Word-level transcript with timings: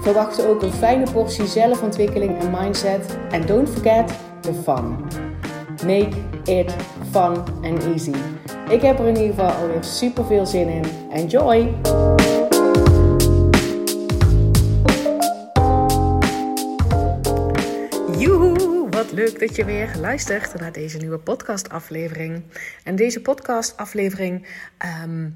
Verwacht 0.00 0.46
ook 0.46 0.62
een 0.62 0.72
fijne 0.72 1.10
portie 1.12 1.46
zelfontwikkeling 1.46 2.38
en 2.38 2.50
mindset. 2.50 3.18
En 3.30 3.46
don't 3.46 3.68
forget 3.68 4.12
the 4.40 4.54
fun. 4.54 4.96
Make 5.86 6.10
it 6.44 6.74
fun 7.10 7.44
and 7.62 7.84
easy. 7.84 8.14
Ik 8.68 8.82
heb 8.82 8.98
er 8.98 9.06
in 9.06 9.16
ieder 9.16 9.34
geval 9.34 9.50
alweer 9.50 9.84
super 9.84 10.24
veel 10.24 10.46
zin 10.46 10.68
in. 10.68 10.84
Enjoy! 11.10 11.74
Joehoe, 18.18 18.88
wat 18.90 19.12
leuk 19.12 19.38
dat 19.40 19.56
je 19.56 19.64
weer 19.64 19.96
luistert 20.00 20.60
naar 20.60 20.72
deze 20.72 20.98
nieuwe 20.98 21.18
podcastaflevering. 21.18 22.42
En 22.84 22.96
deze 22.96 23.20
podcastaflevering 23.20 24.46
um, 25.04 25.34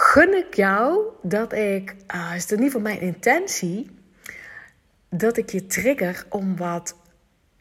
gun 0.00 0.34
ik 0.34 0.54
jou 0.54 1.02
dat 1.22 1.52
ik, 1.52 1.96
uh, 2.14 2.32
is 2.34 2.42
het 2.42 2.50
in 2.50 2.56
ieder 2.56 2.64
geval 2.64 2.80
mijn 2.80 3.00
intentie, 3.00 3.90
dat 5.08 5.36
ik 5.36 5.50
je 5.50 5.66
trigger 5.66 6.26
om 6.28 6.56
wat 6.56 6.96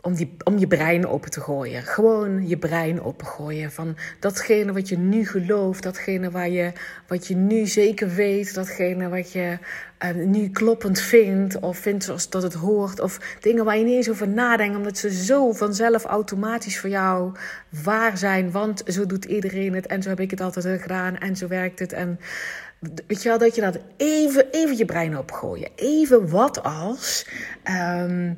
om, 0.02 0.16
die, 0.16 0.36
om 0.44 0.58
je 0.58 0.67
brein 0.67 1.08
open 1.08 1.31
te 1.31 1.42
gooien. 1.42 1.84
Gewoon 1.84 2.48
je 2.48 2.58
brein 2.58 3.02
opengooien. 3.02 3.72
Van 3.72 3.98
datgene 4.20 4.73
wat 4.73 4.90
je 4.90 4.98
nu 4.98 5.26
gelooft, 5.26 5.84
datgene 5.84 6.31
waar 6.31 6.50
je, 6.50 6.72
wat 7.08 7.28
je 7.28 7.36
nu 7.36 7.66
zeker 7.66 8.09
weet, 8.09 8.53
datgene 8.53 9.09
wat 9.09 9.31
je 9.31 9.58
uh, 10.06 10.25
nu 10.25 10.50
kloppend 10.50 11.00
vindt, 11.00 11.59
of 11.59 11.78
vindt 11.78 12.03
zoals 12.03 12.30
dat 12.30 12.44
het 12.44 12.53
hoort, 12.53 13.00
of 13.00 13.38
dingen 13.40 13.66
waar 13.66 13.78
je 13.78 13.84
niet 13.84 13.95
eens 13.95 14.09
over 14.09 14.28
nadenkt, 14.28 14.78
omdat 14.78 14.98
ze 14.98 15.23
zo 15.23 15.52
vanzelf 15.52 16.03
automatisch 16.03 16.80
voor 16.80 16.90
jou 16.90 17.31
waar 17.84 18.18
zijn. 18.18 18.52
Want 18.52 18.81
zo 18.86 19.06
doet 19.06 19.25
iedereen 19.25 19.73
het 19.73 19.88
en 19.88 20.03
zo 20.03 20.09
heb 20.09 20.20
ik 20.20 20.31
het 20.31 20.42
altijd 20.42 20.81
gedaan 20.81 21.18
en 21.18 21.36
zo 21.36 21.48
werkt 21.48 21.80
het. 21.80 21.94
En 21.94 22.20
weet 23.08 23.23
je 23.23 23.30
wel, 23.30 23.38
dat 23.38 23.56
je 23.56 23.62
dat 23.62 23.80
even, 23.98 24.45
even 24.52 24.78
je 24.78 24.86
brein 24.86 25.18
opgooien. 25.18 25.70
Even 25.75 26.30
wat 26.30 26.64
als. 26.64 27.28
Um, 27.64 28.38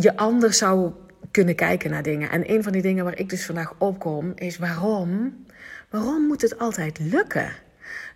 je 0.00 0.16
anders 0.16 0.58
zou 0.58 0.92
kunnen 1.30 1.54
kijken 1.54 1.90
naar 1.90 2.02
dingen. 2.02 2.30
En 2.30 2.50
een 2.50 2.62
van 2.62 2.72
die 2.72 2.82
dingen 2.82 3.04
waar 3.04 3.18
ik 3.18 3.28
dus 3.28 3.46
vandaag 3.46 3.74
opkom 3.78 4.32
is 4.34 4.58
waarom? 4.58 5.44
Waarom 5.90 6.26
moet 6.26 6.42
het 6.42 6.58
altijd 6.58 6.98
lukken? 6.98 7.48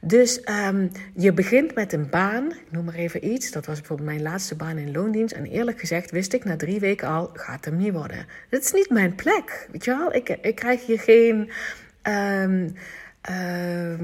Dus 0.01 0.41
um, 0.69 0.91
je 1.14 1.33
begint 1.33 1.75
met 1.75 1.92
een 1.92 2.08
baan, 2.11 2.51
ik 2.51 2.70
noem 2.70 2.84
maar 2.84 2.95
even 2.95 3.33
iets. 3.33 3.51
Dat 3.51 3.67
was 3.67 3.78
bijvoorbeeld 3.78 4.08
mijn 4.08 4.23
laatste 4.23 4.55
baan 4.55 4.78
in 4.78 4.92
loondienst. 4.92 5.34
En 5.34 5.47
eerlijk 5.47 5.81
gezegd 5.81 6.11
wist 6.11 6.33
ik 6.33 6.45
na 6.45 6.56
drie 6.56 6.81
weken 6.81 7.08
al, 7.08 7.31
gaat 7.34 7.64
hem 7.64 7.77
niet 7.77 7.92
worden. 7.92 8.27
Dit 8.48 8.64
is 8.64 8.73
niet 8.73 8.91
mijn 8.91 9.14
plek, 9.14 9.69
weet 9.73 9.84
je 9.84 9.97
wel? 9.97 10.14
Ik, 10.14 10.28
ik 10.28 10.55
krijg 10.55 10.86
hier 10.86 11.01
geen... 11.01 11.51
Um, 12.03 12.75
Uh, 13.29 13.99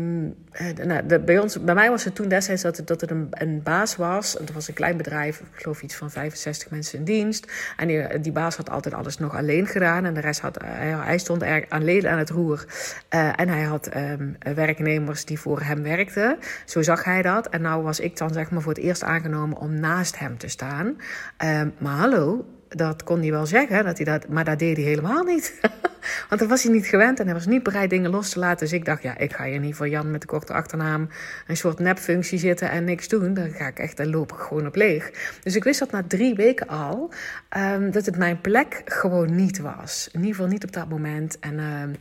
nou, 0.84 1.06
de, 1.06 1.20
bij, 1.20 1.39
ons, 1.39 1.61
bij 1.61 1.75
mij 1.75 1.91
was 1.91 2.05
het 2.05 2.14
toen 2.14 2.28
destijds 2.28 2.62
dat 2.62 2.83
dat 2.84 3.00
het 3.00 3.11
een, 3.11 3.27
een 3.31 3.62
baas 3.62 3.97
was. 3.97 4.33
Het 4.33 4.53
was 4.53 4.69
een 4.69 4.75
klein 4.75 4.97
bedrijf, 4.97 5.41
ik 5.41 5.47
geloof 5.62 5.83
iets 5.83 5.95
van 5.95 6.11
65 6.11 6.70
mensen 6.70 6.98
in 6.98 7.05
dienst. 7.05 7.53
En 7.77 8.22
die, 8.22 8.33
baas 8.33 8.56
had 8.56 8.70
altijd 8.70 8.94
alles 8.94 9.19
nog 9.19 9.37
alleen 9.37 9.67
gedaan. 9.67 10.05
En 10.05 10.15
de 10.15 10.21
rest 10.21 10.41
had, 10.41 10.59
hij, 10.65 10.88
hij 10.88 11.19
stond 11.19 11.43
er 11.43 11.66
alleen 11.69 12.09
aan 12.09 12.19
het 12.19 12.31
roer. 12.31 12.65
Uh, 13.15 13.41
en 13.41 13.49
hij 13.49 13.62
had 13.62 13.97
um, 13.97 14.37
werknemers 14.55 15.25
die 15.25 15.41
voor 15.41 15.60
hem 15.60 15.82
werkten. 15.82 16.38
Zo 16.65 16.82
zag 16.82 17.05
hij 17.05 17.22
dat. 17.22 17.49
En 17.49 17.60
nou 17.60 17.82
was 17.82 18.00
ik 18.00 18.16
dan 18.16 18.32
zeg 18.32 18.50
maar 18.50 18.62
voor 18.62 18.72
het 18.72 18.82
eerst 18.82 19.03
aangenomen 19.03 19.59
om 19.59 19.81
naast 19.81 20.19
hem 20.19 20.38
te 20.38 20.49
staan. 20.49 20.97
Uh, 21.44 21.62
maar 21.78 21.97
hallo, 21.97 22.44
dat 22.69 23.03
kon 23.03 23.21
hij 23.21 23.31
wel 23.31 23.47
zeggen, 23.47 23.84
dat 23.84 23.97
hij 23.97 24.06
dat, 24.06 24.28
maar 24.28 24.44
dat 24.44 24.59
deed 24.59 24.77
hij 24.77 24.87
helemaal 24.87 25.25
niet. 25.25 25.54
Want 26.28 26.41
dan 26.41 26.49
was 26.49 26.62
hij 26.62 26.72
niet 26.72 26.87
gewend 26.87 27.21
en 27.21 27.25
hij 27.25 27.34
was 27.34 27.47
niet 27.47 27.62
bereid 27.62 27.91
dingen 27.91 28.10
los 28.10 28.31
te 28.31 28.38
laten. 28.38 28.59
Dus 28.59 28.72
ik 28.72 28.84
dacht, 28.84 29.03
ja, 29.03 29.19
ik 29.19 29.32
ga 29.32 29.44
hier 29.44 29.60
niet 29.60 29.75
voor 29.75 29.88
Jan 29.88 30.10
met 30.10 30.21
de 30.21 30.27
korte 30.27 30.53
achternaam 30.53 31.09
een 31.47 31.56
soort 31.56 31.78
nepfunctie 31.78 32.38
zitten 32.38 32.71
en 32.71 32.84
niks 32.84 33.09
doen. 33.09 33.34
Dan 33.34 33.50
ga 33.50 33.66
ik 33.66 33.78
echt, 33.78 33.97
dan 33.97 34.10
loop 34.10 34.32
ik 34.32 34.38
gewoon 34.38 34.66
op 34.66 34.75
leeg. 34.75 35.10
Dus 35.43 35.56
ik 35.56 35.65
wist 35.65 35.78
dat 35.78 35.91
na 35.91 36.03
drie 36.09 36.34
weken 36.34 36.66
al, 36.66 37.12
um, 37.56 37.91
dat 37.91 38.06
het 38.06 38.16
mijn 38.16 38.41
plek 38.41 38.82
gewoon 38.84 39.34
niet 39.34 39.59
was. 39.60 40.09
In 40.12 40.21
ieder 40.21 40.34
geval 40.34 40.50
niet 40.50 40.65
op 40.65 40.72
dat 40.72 40.88
moment. 40.88 41.38
En... 41.38 41.59
Um, 41.59 41.97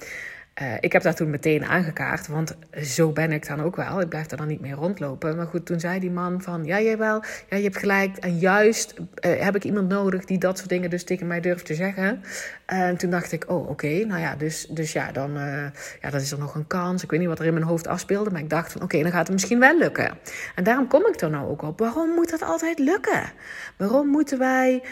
uh, 0.62 0.74
ik 0.80 0.92
heb 0.92 1.02
dat 1.02 1.18
toen 1.18 1.30
meteen 1.30 1.66
aangekaart, 1.66 2.28
want 2.28 2.56
zo 2.84 3.12
ben 3.12 3.32
ik 3.32 3.48
dan 3.48 3.62
ook 3.62 3.76
wel. 3.76 4.02
Ik 4.02 4.10
blijf 4.10 4.32
er 4.32 4.38
dan 4.38 4.48
niet 4.48 4.62
meer 4.62 4.76
rondlopen. 4.76 5.36
Maar 5.36 5.48
goed, 5.48 5.66
toen 5.66 5.80
zei 5.80 6.00
die 6.00 6.12
man 6.12 6.42
van, 6.42 6.66
ja, 6.66 6.82
jij 6.82 6.98
wel, 6.98 7.24
ja, 7.50 7.58
je 7.58 7.64
hebt 7.64 7.78
gelijk. 7.78 8.18
En 8.18 8.38
juist 8.38 8.94
uh, 9.00 9.04
heb 9.44 9.56
ik 9.56 9.64
iemand 9.64 9.90
nodig 9.90 10.26
die 10.26 10.38
dat 10.38 10.58
soort 10.58 10.70
dingen 10.70 10.90
dus 10.90 11.04
tegen 11.04 11.28
mij 11.28 11.42
durft 11.42 11.66
te 11.66 11.74
zeggen. 11.74 12.24
En 12.66 12.98
toen 12.98 13.10
dacht 13.10 13.32
ik, 13.32 13.46
oh, 13.48 13.70
oké, 13.70 14.06
nou 14.06 14.22
ja, 14.22 14.36
dus, 14.36 14.68
dus 14.70 14.94
ja, 14.94 15.12
dan 15.12 15.38
uh, 15.38 15.64
ja, 16.02 16.10
dat 16.10 16.22
is 16.22 16.32
er 16.32 16.40
nog 16.40 16.56
een 16.56 16.68
kans. 16.68 17.04
Ik 17.04 17.10
weet 17.10 17.20
niet 17.20 17.30
wat 17.30 17.40
er 17.40 17.46
in 17.46 17.54
mijn 17.54 17.66
hoofd 17.66 17.88
afspeelde, 17.88 18.32
maar 18.32 18.42
ik 18.42 18.50
dacht 18.50 18.72
van, 18.72 18.82
oké, 18.82 19.02
dan 19.02 19.12
gaat 19.12 19.28
het 19.28 19.32
misschien 19.32 19.60
wel 19.60 19.78
lukken. 19.78 20.18
En 20.56 20.64
daarom 20.64 20.88
kom 20.88 21.08
ik 21.08 21.22
er 21.22 21.30
nou 21.30 21.50
ook 21.50 21.62
op. 21.62 21.80
Waarom 21.80 22.10
moet 22.10 22.30
dat 22.30 22.42
altijd 22.42 22.80
lukken? 22.80 23.32
Waarom 23.78 24.08
moeten 24.08 24.38
wij 24.40 24.84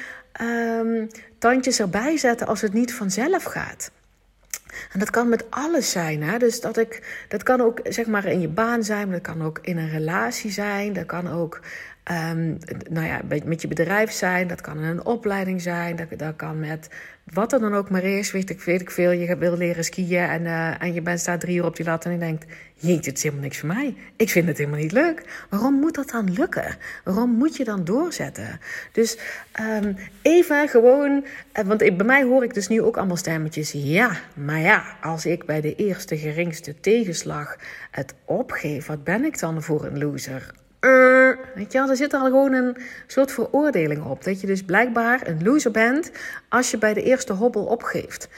um, 0.41 1.07
tandjes 1.37 1.79
erbij 1.79 2.17
zetten 2.17 2.47
als 2.47 2.61
het 2.61 2.73
niet 2.73 2.93
vanzelf 2.93 3.43
gaat? 3.43 3.91
En 4.91 4.99
dat 4.99 5.09
kan 5.09 5.29
met 5.29 5.51
alles 5.51 5.91
zijn. 5.91 6.23
Hè? 6.23 6.37
Dus 6.37 6.61
dat, 6.61 6.77
ik, 6.77 7.25
dat 7.27 7.43
kan 7.43 7.61
ook 7.61 7.79
zeg 7.83 8.05
maar 8.05 8.25
in 8.25 8.41
je 8.41 8.47
baan 8.47 8.83
zijn, 8.83 9.11
dat 9.11 9.21
kan 9.21 9.43
ook 9.43 9.59
in 9.61 9.77
een 9.77 9.89
relatie 9.89 10.51
zijn. 10.51 10.93
Dat 10.93 11.05
kan 11.05 11.29
ook 11.29 11.59
um, 12.11 12.57
nou 12.89 13.05
ja, 13.05 13.21
met 13.43 13.61
je 13.61 13.67
bedrijf 13.67 14.11
zijn. 14.11 14.47
Dat 14.47 14.61
kan 14.61 14.77
in 14.77 14.83
een 14.83 15.05
opleiding 15.05 15.61
zijn. 15.61 15.95
Dat 16.17 16.35
kan 16.35 16.59
met 16.59 16.89
wat 17.23 17.53
er 17.53 17.59
dan 17.59 17.73
ook 17.73 17.89
maar 17.89 18.03
is. 18.03 18.31
Weet 18.31 18.49
ik, 18.49 18.61
weet 18.61 18.81
ik 18.81 18.91
veel. 18.91 19.11
Je 19.11 19.37
wil 19.37 19.57
leren 19.57 19.83
skiën 19.83 20.29
en, 20.29 20.41
uh, 20.41 20.81
en 20.81 20.93
je 20.93 21.01
bent 21.01 21.19
staat 21.19 21.39
drie 21.39 21.57
uur 21.57 21.65
op 21.65 21.75
die 21.75 21.85
lat 21.85 22.05
en 22.05 22.11
je 22.11 22.17
denkt... 22.17 22.45
Jeetje, 22.75 23.09
het 23.09 23.17
is 23.17 23.23
helemaal 23.23 23.43
niks 23.43 23.57
voor 23.57 23.67
mij. 23.67 23.95
Ik 24.15 24.29
vind 24.29 24.47
het 24.47 24.57
helemaal 24.57 24.79
niet 24.79 24.91
leuk. 24.91 25.45
Waarom 25.49 25.73
moet 25.73 25.95
dat 25.95 26.09
dan 26.09 26.33
lukken? 26.33 26.77
Waarom 27.03 27.29
moet 27.29 27.55
je 27.55 27.63
dan 27.63 27.83
doorzetten? 27.83 28.59
Dus 28.91 29.17
um, 29.81 29.95
even 30.21 30.67
gewoon... 30.69 31.25
Uh, 31.59 31.65
want 31.65 31.77
bij 31.77 32.05
mij 32.05 32.23
hoor 32.23 32.43
ik 32.43 32.53
dus 32.53 32.67
nu 32.67 32.81
ook 32.81 32.97
allemaal 32.97 33.17
stemmetjes. 33.17 33.71
Ja, 33.71 34.17
maar 34.33 34.59
ja, 34.59 34.97
als 35.01 35.25
ik 35.25 35.45
bij 35.45 35.61
de 35.61 35.75
eerste 35.75 36.17
geringste 36.17 36.79
tegenslag 36.79 37.57
het 37.91 38.13
opgeef... 38.25 38.85
wat 38.85 39.03
ben 39.03 39.25
ik 39.25 39.39
dan 39.39 39.63
voor 39.63 39.85
een 39.85 39.97
loser? 39.97 40.53
Uh, 40.85 41.29
weet 41.55 41.71
je 41.71 41.77
wel, 41.77 41.89
er 41.89 41.95
zit 41.95 42.13
al 42.13 42.25
gewoon 42.25 42.53
een 42.53 42.77
soort 43.07 43.31
veroordeling 43.31 44.03
op. 44.03 44.23
Dat 44.23 44.41
je 44.41 44.47
dus 44.47 44.63
blijkbaar 44.63 45.27
een 45.27 45.43
loser 45.43 45.71
bent 45.71 46.11
als 46.49 46.71
je 46.71 46.77
bij 46.77 46.93
de 46.93 47.03
eerste 47.03 47.33
hobbel 47.33 47.63
opgeeft. 47.65 48.29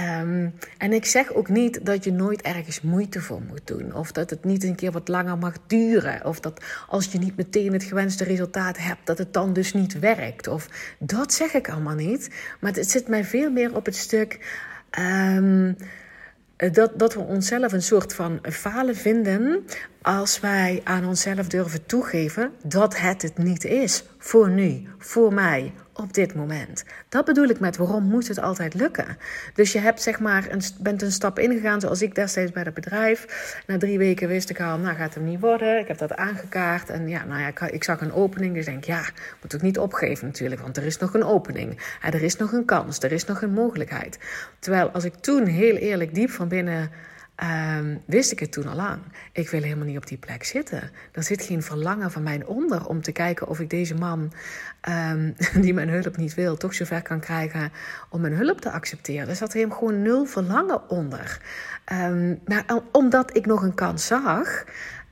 Um, 0.00 0.54
en 0.78 0.92
ik 0.92 1.04
zeg 1.04 1.32
ook 1.32 1.48
niet 1.48 1.86
dat 1.86 2.04
je 2.04 2.12
nooit 2.12 2.42
ergens 2.42 2.80
moeite 2.80 3.20
voor 3.20 3.42
moet 3.48 3.66
doen. 3.66 3.94
Of 3.94 4.12
dat 4.12 4.30
het 4.30 4.44
niet 4.44 4.64
een 4.64 4.74
keer 4.74 4.92
wat 4.92 5.08
langer 5.08 5.38
mag 5.38 5.54
duren. 5.66 6.24
Of 6.24 6.40
dat 6.40 6.64
als 6.88 7.12
je 7.12 7.18
niet 7.18 7.36
meteen 7.36 7.72
het 7.72 7.84
gewenste 7.84 8.24
resultaat 8.24 8.78
hebt, 8.78 9.06
dat 9.06 9.18
het 9.18 9.32
dan 9.32 9.52
dus 9.52 9.72
niet 9.72 9.98
werkt. 9.98 10.46
Of 10.46 10.68
dat 10.98 11.32
zeg 11.32 11.54
ik 11.54 11.68
allemaal 11.68 11.94
niet. 11.94 12.30
Maar 12.60 12.72
het 12.72 12.90
zit 12.90 13.08
mij 13.08 13.24
veel 13.24 13.50
meer 13.50 13.76
op 13.76 13.84
het 13.84 13.96
stuk. 13.96 14.38
Um, 14.98 15.76
dat, 16.56 16.90
dat 16.98 17.14
we 17.14 17.20
onszelf 17.20 17.72
een 17.72 17.82
soort 17.82 18.14
van 18.14 18.38
falen 18.42 18.96
vinden 18.96 19.66
als 20.02 20.40
wij 20.40 20.80
aan 20.84 21.06
onszelf 21.06 21.48
durven 21.48 21.86
toegeven 21.86 22.52
dat 22.62 22.98
het 22.98 23.22
het 23.22 23.38
niet 23.38 23.64
is. 23.64 24.04
Voor 24.18 24.50
nu, 24.50 24.88
voor 24.98 25.34
mij, 25.34 25.72
op 25.94 26.14
dit 26.14 26.34
moment. 26.34 26.84
Dat 27.08 27.24
bedoel 27.24 27.48
ik 27.48 27.60
met 27.60 27.76
waarom 27.76 28.04
moet 28.04 28.28
het 28.28 28.40
altijd 28.40 28.74
lukken. 28.74 29.16
Dus 29.54 29.72
je 29.72 29.78
hebt 29.78 30.02
zeg 30.02 30.20
maar 30.20 30.46
een, 30.50 30.60
bent 30.80 31.02
een 31.02 31.12
stap 31.12 31.38
ingegaan 31.38 31.80
zoals 31.80 32.02
ik 32.02 32.14
destijds 32.14 32.52
bij 32.52 32.62
het 32.62 32.74
bedrijf. 32.74 33.26
Na 33.66 33.78
drie 33.78 33.98
weken 33.98 34.28
wist 34.28 34.50
ik 34.50 34.60
al, 34.60 34.78
nou 34.78 34.96
gaat 34.96 35.14
het 35.14 35.22
niet 35.22 35.40
worden. 35.40 35.78
Ik 35.78 35.88
heb 35.88 35.98
dat 35.98 36.16
aangekaart 36.16 36.90
en 36.90 37.08
ja, 37.08 37.24
nou 37.24 37.40
ja, 37.40 37.46
ik, 37.46 37.60
ik 37.60 37.84
zag 37.84 38.00
een 38.00 38.12
opening. 38.12 38.54
Dus 38.54 38.66
ik 38.66 38.72
denk, 38.72 38.84
ja, 38.84 39.02
moet 39.42 39.54
ook 39.54 39.62
niet 39.62 39.78
opgeven 39.78 40.26
natuurlijk, 40.26 40.60
want 40.60 40.76
er 40.76 40.84
is 40.84 40.98
nog 40.98 41.14
een 41.14 41.24
opening. 41.24 41.78
Er 42.00 42.22
is 42.22 42.36
nog 42.36 42.52
een 42.52 42.64
kans, 42.64 42.98
er 42.98 43.12
is 43.12 43.24
nog 43.24 43.42
een 43.42 43.52
mogelijkheid. 43.52 44.18
Terwijl 44.58 44.88
als 44.88 45.04
ik 45.04 45.14
toen 45.14 45.46
heel 45.46 45.76
eerlijk 45.76 46.14
diep 46.14 46.30
van 46.30 46.48
binnen 46.48 46.90
Um, 47.42 48.02
wist 48.06 48.32
ik 48.32 48.40
het 48.40 48.52
toen 48.52 48.66
al 48.66 48.76
lang. 48.76 48.98
Ik 49.32 49.48
wil 49.48 49.62
helemaal 49.62 49.86
niet 49.86 49.96
op 49.96 50.06
die 50.06 50.18
plek 50.18 50.44
zitten. 50.44 50.90
Er 51.12 51.22
zit 51.22 51.42
geen 51.42 51.62
verlangen 51.62 52.10
van 52.10 52.22
mij 52.22 52.44
onder 52.44 52.86
om 52.86 53.02
te 53.02 53.12
kijken 53.12 53.48
of 53.48 53.60
ik 53.60 53.70
deze 53.70 53.94
man, 53.94 54.32
um, 54.88 55.34
die 55.62 55.74
mijn 55.74 55.88
hulp 55.88 56.16
niet 56.16 56.34
wil, 56.34 56.56
toch 56.56 56.74
zover 56.74 57.02
kan 57.02 57.20
krijgen 57.20 57.72
om 58.08 58.20
mijn 58.20 58.32
hulp 58.32 58.60
te 58.60 58.70
accepteren. 58.70 59.28
Er 59.28 59.36
zat 59.36 59.52
hem 59.52 59.72
gewoon 59.72 60.02
nul 60.02 60.24
verlangen 60.24 60.90
onder. 60.90 61.40
Um, 61.92 62.40
maar 62.46 62.64
omdat 62.92 63.36
ik 63.36 63.46
nog 63.46 63.62
een 63.62 63.74
kans 63.74 64.06
zag, 64.06 64.64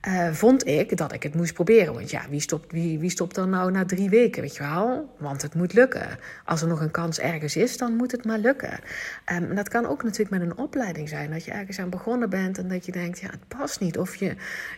uh, 0.09 0.33
vond 0.33 0.67
ik 0.67 0.97
dat 0.97 1.13
ik 1.13 1.23
het 1.23 1.35
moest 1.35 1.55
proberen. 1.55 1.95
Want 1.95 2.11
ja, 2.11 2.23
wie 2.31 2.41
stopt, 2.41 2.73
wie, 2.73 2.99
wie 2.99 3.11
stopt 3.11 3.35
dan 3.35 3.51
nou 3.51 3.71
na 3.71 3.85
drie 3.85 4.11
weken, 4.11 4.43
weet 4.43 4.57
je 4.57 4.63
wel? 4.63 5.15
Want 5.19 5.43
het 5.43 5.55
moet 5.55 5.73
lukken. 5.73 6.19
Als 6.45 6.63
er 6.63 6.69
nog 6.69 6.81
een 6.81 6.91
kans 6.91 7.19
ergens 7.19 7.57
is, 7.57 7.77
dan 7.77 7.97
moet 7.97 8.13
het 8.13 8.25
maar 8.25 8.39
lukken. 8.39 8.73
Um, 8.73 8.81
en 9.27 9.55
dat 9.55 9.69
kan 9.69 9.87
ook 9.87 10.03
natuurlijk 10.03 10.31
met 10.31 10.41
een 10.41 10.57
opleiding 10.57 11.09
zijn. 11.09 11.31
Dat 11.31 11.45
je 11.45 11.51
ergens 11.51 11.79
aan 11.79 11.91
begonnen 11.91 12.31
bent 12.31 12.59
en 12.59 12.69
dat 12.69 12.87
je 12.87 12.93
denkt, 12.93 13.21
ja, 13.21 13.31
het 13.31 13.49
past 13.49 13.81
niet. 13.81 13.99
Of 13.99 14.15
je, 14.15 14.35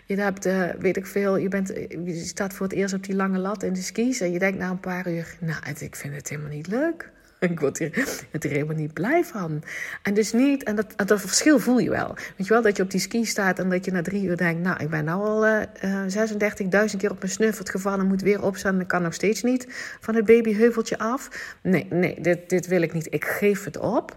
je 0.07 0.21
hebt, 0.21 0.47
uh, 0.47 0.71
weet 0.79 0.97
ik 0.97 1.07
veel, 1.07 1.37
je, 1.37 1.49
bent, 1.49 1.69
je 2.05 2.25
staat 2.25 2.53
voor 2.53 2.67
het 2.67 2.75
eerst 2.75 2.95
op 2.95 3.05
die 3.05 3.17
lange 3.17 3.39
lat 3.39 3.63
in 3.63 3.73
de 3.73 3.83
skis... 3.83 4.21
en 4.21 4.33
je 4.33 4.39
denkt 4.39 4.59
na 4.59 4.71
een 4.71 4.81
paar 4.81 5.11
uur, 5.11 5.37
nou, 5.41 5.59
ik 5.79 5.97
vind 5.97 6.15
het 6.15 6.29
helemaal 6.29 6.51
niet 6.51 6.67
leuk. 6.67 7.13
Ik 7.51 7.61
word 7.61 7.79
hier, 7.79 8.19
er 8.31 8.51
helemaal 8.51 8.77
niet 8.77 8.93
blij 8.93 9.25
van. 9.25 9.63
En 10.03 10.15
dus 10.15 10.33
niet, 10.33 10.63
en 10.63 10.77
dat, 10.77 10.87
dat 11.09 11.21
verschil 11.21 11.59
voel 11.59 11.79
je 11.79 11.91
wel. 11.91 12.15
Weet 12.37 12.47
je 12.47 12.53
wel, 12.53 12.63
dat 12.63 12.77
je 12.77 12.83
op 12.83 12.91
die 12.91 13.01
ski 13.01 13.25
staat 13.25 13.59
en 13.59 13.71
dat 13.71 13.85
je 13.85 13.93
na 13.93 14.03
drie 14.03 14.25
uur 14.25 14.37
denkt... 14.37 14.63
nou, 14.63 14.83
ik 14.83 14.91
ben 14.91 15.05
nou 15.05 15.25
al 15.25 15.47
uh, 15.47 15.61
uh, 15.85 16.89
36.000 16.91 16.97
keer 16.97 17.11
op 17.11 17.19
mijn 17.21 17.33
snuffert 17.33 17.71
gevallen... 17.71 18.07
moet 18.07 18.23
weer 18.23 18.43
opstaan 18.43 18.75
en 18.75 18.81
ik 18.81 18.89
kan 18.89 19.03
nog 19.03 19.15
steeds 19.15 19.43
niet 19.43 19.67
van 20.01 20.15
het 20.15 20.25
babyheuveltje 20.25 20.99
af. 20.99 21.55
Nee, 21.63 21.87
nee, 21.91 22.21
dit, 22.21 22.49
dit 22.49 22.67
wil 22.67 22.83
ik 22.83 22.93
niet. 22.93 23.07
Ik 23.11 23.25
geef 23.25 23.65
het 23.65 23.79
op. 23.79 24.17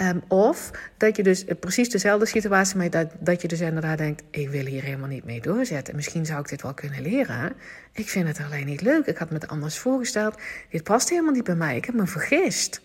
Ehm, 0.00 0.18
of 0.28 0.70
dat 0.96 1.16
je 1.16 1.22
dus 1.22 1.44
precies 1.60 1.88
dezelfde 1.88 2.26
situatie, 2.26 2.76
maar 2.76 2.90
dat, 2.90 3.10
dat 3.18 3.42
je 3.42 3.48
dus 3.48 3.60
inderdaad 3.60 3.98
denkt: 3.98 4.22
ik 4.30 4.48
wil 4.48 4.64
hier 4.64 4.82
helemaal 4.82 5.08
niet 5.08 5.24
mee 5.24 5.40
doorzetten. 5.40 5.96
Misschien 5.96 6.26
zou 6.26 6.40
ik 6.40 6.48
dit 6.48 6.62
wel 6.62 6.74
kunnen 6.74 7.02
leren. 7.02 7.52
Ik 7.92 8.08
vind 8.08 8.26
het 8.26 8.40
alleen 8.40 8.66
niet 8.66 8.80
leuk. 8.80 9.06
Ik 9.06 9.16
had 9.16 9.28
me 9.30 9.34
het 9.34 9.48
anders 9.48 9.78
voorgesteld. 9.78 10.40
Dit 10.70 10.82
past 10.82 11.08
helemaal 11.08 11.32
niet 11.32 11.44
bij 11.44 11.54
mij. 11.54 11.76
Ik 11.76 11.84
heb 11.84 11.94
me 11.94 12.06
vergist. 12.06 12.80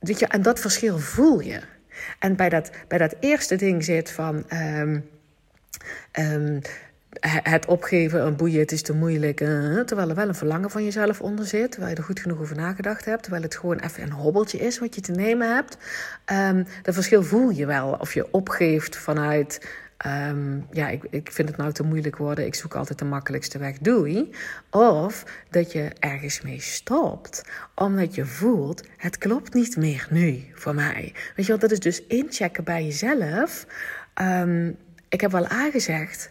Je, 0.00 0.26
en 0.26 0.42
dat 0.42 0.60
verschil 0.60 0.98
voel 0.98 1.40
je. 1.40 1.60
En 2.18 2.36
bij 2.36 2.48
dat, 2.48 2.70
bij 2.88 2.98
dat 2.98 3.14
eerste 3.20 3.56
ding 3.56 3.84
zit 3.84 4.10
van. 4.10 4.44
Um, 4.52 5.08
um, 6.18 6.60
het 7.20 7.66
opgeven, 7.66 8.26
een 8.26 8.36
boeien, 8.36 8.60
het 8.60 8.72
is 8.72 8.82
te 8.82 8.92
moeilijk. 8.92 9.40
Uh, 9.40 9.80
terwijl 9.80 10.08
er 10.08 10.14
wel 10.14 10.28
een 10.28 10.34
verlangen 10.34 10.70
van 10.70 10.84
jezelf 10.84 11.20
onder 11.20 11.46
zit. 11.46 11.70
Terwijl 11.70 11.92
je 11.92 11.98
er 11.98 12.04
goed 12.04 12.20
genoeg 12.20 12.40
over 12.40 12.56
nagedacht 12.56 13.04
hebt. 13.04 13.22
Terwijl 13.22 13.42
het 13.42 13.56
gewoon 13.56 13.78
even 13.78 14.02
een 14.02 14.12
hobbeltje 14.12 14.58
is 14.58 14.78
wat 14.78 14.94
je 14.94 15.00
te 15.00 15.12
nemen 15.12 15.54
hebt. 15.54 15.76
Um, 16.32 16.66
dat 16.82 16.94
verschil 16.94 17.22
voel 17.22 17.50
je 17.50 17.66
wel. 17.66 17.92
Of 17.92 18.14
je 18.14 18.32
opgeeft 18.32 18.96
vanuit. 18.96 19.68
Um, 20.06 20.66
ja, 20.70 20.88
ik, 20.88 21.04
ik 21.10 21.32
vind 21.32 21.48
het 21.48 21.56
nou 21.56 21.72
te 21.72 21.82
moeilijk 21.82 22.16
worden. 22.16 22.46
Ik 22.46 22.54
zoek 22.54 22.74
altijd 22.74 22.98
de 22.98 23.04
makkelijkste 23.04 23.58
weg. 23.58 23.78
Doei. 23.78 24.34
Of 24.70 25.24
dat 25.50 25.72
je 25.72 25.90
ergens 25.98 26.40
mee 26.40 26.60
stopt. 26.60 27.44
Omdat 27.74 28.14
je 28.14 28.26
voelt, 28.26 28.82
het 28.96 29.18
klopt 29.18 29.54
niet 29.54 29.76
meer 29.76 30.06
nu 30.10 30.44
voor 30.54 30.74
mij. 30.74 31.12
Weet 31.36 31.46
je 31.46 31.52
wat, 31.52 31.60
dat 31.60 31.70
is 31.70 31.80
dus 31.80 32.06
inchecken 32.06 32.64
bij 32.64 32.84
jezelf. 32.84 33.66
Um, 34.22 34.76
ik 35.08 35.20
heb 35.20 35.30
wel 35.30 35.46
aangezegd 35.46 36.30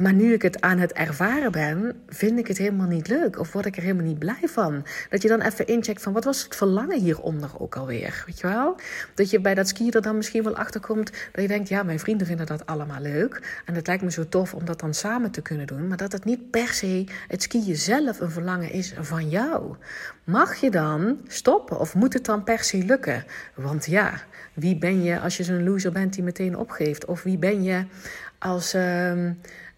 maar 0.00 0.12
nu 0.12 0.32
ik 0.32 0.42
het 0.42 0.60
aan 0.60 0.78
het 0.78 0.92
ervaren 0.92 1.52
ben, 1.52 2.02
vind 2.08 2.38
ik 2.38 2.46
het 2.46 2.58
helemaal 2.58 2.86
niet 2.86 3.08
leuk. 3.08 3.38
Of 3.38 3.52
word 3.52 3.66
ik 3.66 3.76
er 3.76 3.82
helemaal 3.82 4.04
niet 4.04 4.18
blij 4.18 4.42
van. 4.44 4.86
Dat 5.10 5.22
je 5.22 5.28
dan 5.28 5.40
even 5.40 5.66
incheckt 5.66 6.02
van 6.02 6.12
wat 6.12 6.24
was 6.24 6.42
het 6.42 6.56
verlangen 6.56 7.00
hieronder 7.00 7.50
ook 7.58 7.76
alweer. 7.76 8.22
Weet 8.26 8.40
je 8.40 8.46
wel? 8.46 8.76
Dat 9.14 9.30
je 9.30 9.40
bij 9.40 9.54
dat 9.54 9.68
skiën 9.68 9.92
er 9.92 10.02
dan 10.02 10.16
misschien 10.16 10.42
wel 10.42 10.56
achter 10.56 10.80
komt. 10.80 11.12
Dat 11.32 11.42
je 11.42 11.48
denkt, 11.48 11.68
ja, 11.68 11.82
mijn 11.82 11.98
vrienden 11.98 12.26
vinden 12.26 12.46
dat 12.46 12.66
allemaal 12.66 13.00
leuk. 13.00 13.62
En 13.64 13.74
het 13.74 13.86
lijkt 13.86 14.02
me 14.02 14.10
zo 14.10 14.28
tof 14.28 14.54
om 14.54 14.64
dat 14.64 14.80
dan 14.80 14.94
samen 14.94 15.30
te 15.30 15.42
kunnen 15.42 15.66
doen. 15.66 15.88
Maar 15.88 15.96
dat 15.96 16.12
het 16.12 16.24
niet 16.24 16.50
per 16.50 16.68
se 16.68 17.04
het 17.28 17.42
skiën 17.42 17.76
zelf 17.76 18.20
een 18.20 18.30
verlangen 18.30 18.70
is 18.70 18.94
van 19.00 19.28
jou. 19.28 19.74
Mag 20.24 20.54
je 20.54 20.70
dan 20.70 21.18
stoppen 21.26 21.78
of 21.78 21.94
moet 21.94 22.12
het 22.12 22.24
dan 22.24 22.44
per 22.44 22.58
se 22.58 22.84
lukken? 22.84 23.24
Want 23.54 23.86
ja, 23.86 24.12
wie 24.54 24.78
ben 24.78 25.02
je 25.02 25.20
als 25.20 25.36
je 25.36 25.44
zo'n 25.44 25.64
loser 25.64 25.92
bent 25.92 26.14
die 26.14 26.22
meteen 26.22 26.56
opgeeft? 26.56 27.04
Of 27.04 27.22
wie 27.22 27.38
ben 27.38 27.62
je 27.62 27.84
als. 28.38 28.74
Uh, 28.74 29.30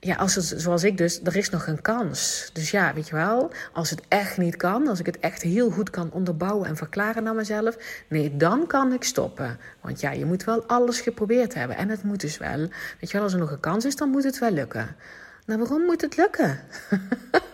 ja, 0.05 0.15
als 0.15 0.35
het, 0.35 0.55
zoals 0.57 0.85
ik 0.85 0.97
dus, 0.97 1.21
er 1.25 1.37
is 1.37 1.51
nog 1.51 1.67
een 1.67 1.83
kans. 1.83 2.51
Dus 2.53 2.71
ja, 2.71 2.95
weet 2.95 3.09
je 3.09 3.15
wel, 3.15 3.51
als 3.73 3.91
het 3.91 4.01
echt 4.09 4.39
niet 4.39 4.57
kan, 4.57 4.89
als 4.89 5.01
ik 5.01 5.07
het 5.07 5.19
echt 5.19 5.43
heel 5.43 5.71
goed 5.71 5.91
kan 5.91 6.11
onderbouwen 6.13 6.69
en 6.69 6.77
verklaren 6.77 7.23
naar 7.23 7.35
mezelf, 7.35 7.77
nee, 8.09 8.37
dan 8.37 8.67
kan 8.67 8.93
ik 8.93 9.05
stoppen. 9.05 9.59
Want 9.81 10.01
ja, 10.01 10.11
je 10.11 10.25
moet 10.25 10.45
wel 10.45 10.65
alles 10.67 11.01
geprobeerd 11.01 11.55
hebben 11.55 11.77
en 11.77 11.89
het 11.89 12.03
moet 12.03 12.21
dus 12.21 12.39
wel. 12.39 12.59
Weet 13.01 13.11
je 13.11 13.13
wel, 13.13 13.23
als 13.23 13.33
er 13.33 13.39
nog 13.39 13.51
een 13.51 13.61
kans 13.61 13.85
is, 13.85 13.97
dan 13.97 14.09
moet 14.09 14.25
het 14.25 14.39
wel 14.39 14.51
lukken. 14.51 14.97
Nou, 15.47 15.59
waarom 15.59 15.83
moet 15.83 16.01
het 16.01 16.17
lukken? 16.17 16.61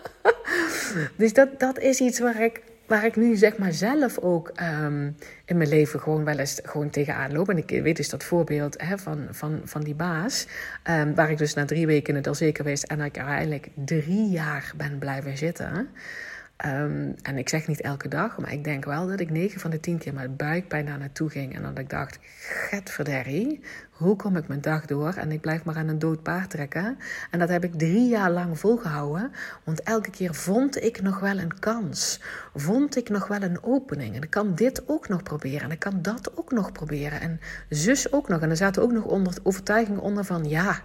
dus 1.17 1.33
dat, 1.33 1.59
dat 1.59 1.79
is 1.79 1.99
iets 1.99 2.19
waar 2.19 2.41
ik 2.41 2.61
waar 2.89 3.05
ik 3.05 3.15
nu 3.15 3.35
zeg 3.35 3.57
maar 3.57 3.73
zelf 3.73 4.17
ook 4.17 4.51
um, 4.61 5.15
in 5.45 5.57
mijn 5.57 5.69
leven 5.69 5.99
gewoon 5.99 6.23
wel 6.23 6.37
eens 6.37 6.59
gewoon 6.63 6.89
tegenaan 6.89 7.31
loop. 7.31 7.49
En 7.49 7.57
ik 7.57 7.69
weet 7.83 7.97
dus 7.97 8.09
dat 8.09 8.23
voorbeeld 8.23 8.81
hè, 8.81 8.97
van, 8.97 9.27
van, 9.31 9.61
van 9.63 9.81
die 9.81 9.95
baas, 9.95 10.47
um, 10.89 11.15
waar 11.15 11.31
ik 11.31 11.37
dus 11.37 11.53
na 11.53 11.65
drie 11.65 11.87
weken 11.87 12.15
het 12.15 12.27
al 12.27 12.35
zeker 12.35 12.63
wist 12.63 12.83
en 12.83 13.01
ik 13.01 13.17
eigenlijk 13.17 13.67
drie 13.73 14.29
jaar 14.29 14.73
ben 14.77 14.97
blijven 14.97 15.37
zitten. 15.37 15.89
Um, 16.65 17.15
en 17.21 17.37
ik 17.37 17.49
zeg 17.49 17.67
niet 17.67 17.81
elke 17.81 18.07
dag, 18.07 18.37
maar 18.37 18.53
ik 18.53 18.63
denk 18.63 18.85
wel 18.85 19.07
dat 19.07 19.19
ik 19.19 19.29
negen 19.29 19.59
van 19.59 19.71
de 19.71 19.79
tien 19.79 19.97
keer 19.97 20.13
met 20.13 20.37
buikpijn 20.37 20.85
daar 20.85 20.97
naartoe 20.97 21.29
ging. 21.29 21.55
En 21.55 21.61
dat 21.61 21.79
ik 21.79 21.89
dacht, 21.89 22.19
getverderrie, 22.69 23.59
hoe 23.99 24.15
kom 24.15 24.35
ik 24.35 24.47
mijn 24.47 24.61
dag 24.61 24.85
door? 24.85 25.13
En 25.13 25.31
ik 25.31 25.41
blijf 25.41 25.63
maar 25.63 25.75
aan 25.75 25.87
een 25.87 25.99
dood 25.99 26.23
paard 26.23 26.49
trekken. 26.49 26.97
En 27.31 27.39
dat 27.39 27.49
heb 27.49 27.63
ik 27.63 27.73
drie 27.73 28.07
jaar 28.07 28.31
lang 28.31 28.59
volgehouden. 28.59 29.31
Want 29.63 29.83
elke 29.83 30.09
keer 30.09 30.35
vond 30.35 30.83
ik 30.83 31.01
nog 31.01 31.19
wel 31.19 31.37
een 31.37 31.59
kans. 31.59 32.21
Vond 32.55 32.95
ik 32.95 33.09
nog 33.09 33.27
wel 33.27 33.41
een 33.41 33.63
opening. 33.63 34.15
En 34.15 34.21
ik 34.21 34.29
kan 34.29 34.55
dit 34.55 34.83
ook 34.85 35.07
nog 35.07 35.23
proberen. 35.23 35.61
En 35.61 35.71
ik 35.71 35.79
kan 35.79 36.01
dat 36.01 36.37
ook 36.37 36.51
nog 36.51 36.71
proberen. 36.71 37.21
En 37.21 37.39
zus 37.69 38.11
ook 38.11 38.27
nog. 38.27 38.41
En 38.41 38.49
er 38.49 38.57
zaten 38.57 38.81
ook 38.81 38.91
nog 38.91 39.03
onder 39.03 39.33
overtuigingen 39.43 40.01
onder 40.01 40.25
van... 40.25 40.49
ja, 40.49 40.81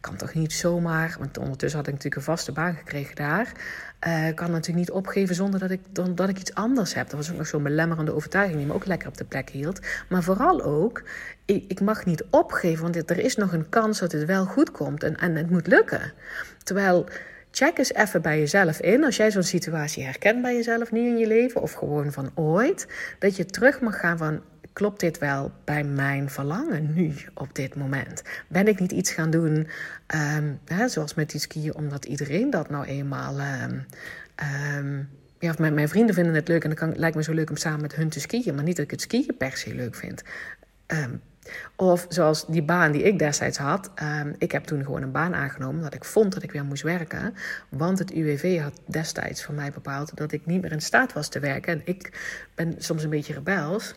kan 0.00 0.16
toch 0.16 0.34
niet 0.34 0.52
zomaar... 0.52 1.16
want 1.18 1.38
ondertussen 1.38 1.78
had 1.78 1.88
ik 1.88 1.94
natuurlijk 1.94 2.20
een 2.20 2.34
vaste 2.34 2.52
baan 2.52 2.74
gekregen 2.74 3.16
daar... 3.16 3.52
Uh, 4.06 4.34
kan 4.34 4.50
natuurlijk 4.50 4.78
niet 4.78 4.90
opgeven 4.90 5.34
zonder 5.34 5.60
dat 5.60 5.70
ik, 5.70 5.80
dan, 5.90 6.14
dat 6.14 6.28
ik 6.28 6.38
iets 6.38 6.54
anders 6.54 6.94
heb. 6.94 7.10
Dat 7.10 7.18
was 7.18 7.30
ook 7.30 7.36
nog 7.36 7.46
zo'n 7.46 7.62
belemmerende 7.62 8.14
overtuiging 8.14 8.58
die 8.58 8.66
me 8.66 8.74
ook 8.74 8.86
lekker 8.86 9.08
op 9.08 9.16
de 9.16 9.24
plek 9.24 9.50
hield. 9.50 9.80
Maar 10.08 10.22
vooral 10.22 10.62
ook, 10.62 11.02
ik, 11.44 11.64
ik 11.68 11.80
mag 11.80 12.04
niet 12.04 12.24
opgeven, 12.30 12.82
want 12.82 13.10
er 13.10 13.18
is 13.18 13.36
nog 13.36 13.52
een 13.52 13.68
kans 13.68 13.98
dat 13.98 14.12
het 14.12 14.24
wel 14.24 14.44
goed 14.44 14.70
komt 14.70 15.02
en, 15.02 15.16
en 15.16 15.36
het 15.36 15.50
moet 15.50 15.66
lukken. 15.66 16.12
Terwijl, 16.62 17.06
check 17.50 17.78
eens 17.78 17.94
even 17.94 18.22
bij 18.22 18.38
jezelf 18.38 18.80
in, 18.80 19.04
als 19.04 19.16
jij 19.16 19.30
zo'n 19.30 19.42
situatie 19.42 20.04
herkent 20.04 20.42
bij 20.42 20.54
jezelf 20.54 20.92
nu 20.92 21.00
in 21.00 21.18
je 21.18 21.26
leven, 21.26 21.62
of 21.62 21.72
gewoon 21.72 22.12
van 22.12 22.30
ooit, 22.34 22.86
dat 23.18 23.36
je 23.36 23.46
terug 23.46 23.80
mag 23.80 23.98
gaan 24.00 24.18
van, 24.18 24.42
klopt 24.72 25.00
dit 25.00 25.18
wel 25.18 25.52
bij 25.64 25.84
mijn 25.84 26.30
verlangen 26.30 26.94
nu 26.94 27.14
op 27.34 27.54
dit 27.54 27.74
moment? 27.74 28.22
Ben 28.48 28.68
ik 28.68 28.80
niet 28.80 28.92
iets 28.92 29.12
gaan 29.12 29.30
doen, 29.30 29.68
um, 30.36 30.58
hè, 30.64 30.88
zoals 30.88 31.14
met 31.14 31.30
die 31.30 31.40
skiën, 31.40 31.74
omdat 31.74 32.04
iedereen 32.04 32.50
dat 32.50 32.70
nou 32.70 32.84
eenmaal. 32.84 33.40
Um, 33.40 33.86
um, 34.76 35.08
ja, 35.38 35.54
mijn, 35.58 35.74
mijn, 35.74 35.88
vrienden 35.88 36.14
vinden 36.14 36.34
het 36.34 36.48
leuk 36.48 36.64
en 36.64 36.74
dan 36.74 36.92
lijkt 36.96 37.16
me 37.16 37.22
zo 37.22 37.32
leuk 37.32 37.50
om 37.50 37.56
samen 37.56 37.80
met 37.80 37.94
hun 37.94 38.08
te 38.08 38.20
skiën, 38.20 38.54
maar 38.54 38.64
niet 38.64 38.76
dat 38.76 38.84
ik 38.84 38.90
het 38.90 39.00
skiën 39.00 39.36
per 39.38 39.56
se 39.56 39.74
leuk 39.74 39.94
vind. 39.94 40.22
Of 41.76 42.06
zoals 42.08 42.46
die 42.46 42.62
baan 42.62 42.92
die 42.92 43.02
ik 43.02 43.18
destijds 43.18 43.58
had. 43.58 43.90
ik 44.38 44.52
heb 44.52 44.64
toen 44.64 44.84
gewoon 44.84 45.02
een 45.02 45.12
baan 45.12 45.34
aangenomen 45.34 45.82
dat 45.82 45.94
ik 45.94 46.04
vond 46.04 46.32
dat 46.32 46.42
ik 46.42 46.52
weer 46.52 46.64
moest 46.64 46.82
werken. 46.82 47.34
Want 47.68 47.98
het 47.98 48.12
UWV 48.12 48.60
had 48.60 48.80
destijds 48.86 49.44
voor 49.44 49.54
mij 49.54 49.70
bepaald 49.70 50.16
dat 50.16 50.32
ik 50.32 50.46
niet 50.46 50.62
meer 50.62 50.72
in 50.72 50.80
staat 50.80 51.12
was 51.12 51.28
te 51.28 51.38
werken. 51.38 51.72
En 51.72 51.82
ik 51.84 52.20
ben 52.54 52.74
soms 52.78 53.02
een 53.02 53.10
beetje 53.10 53.34
rebels. 53.34 53.94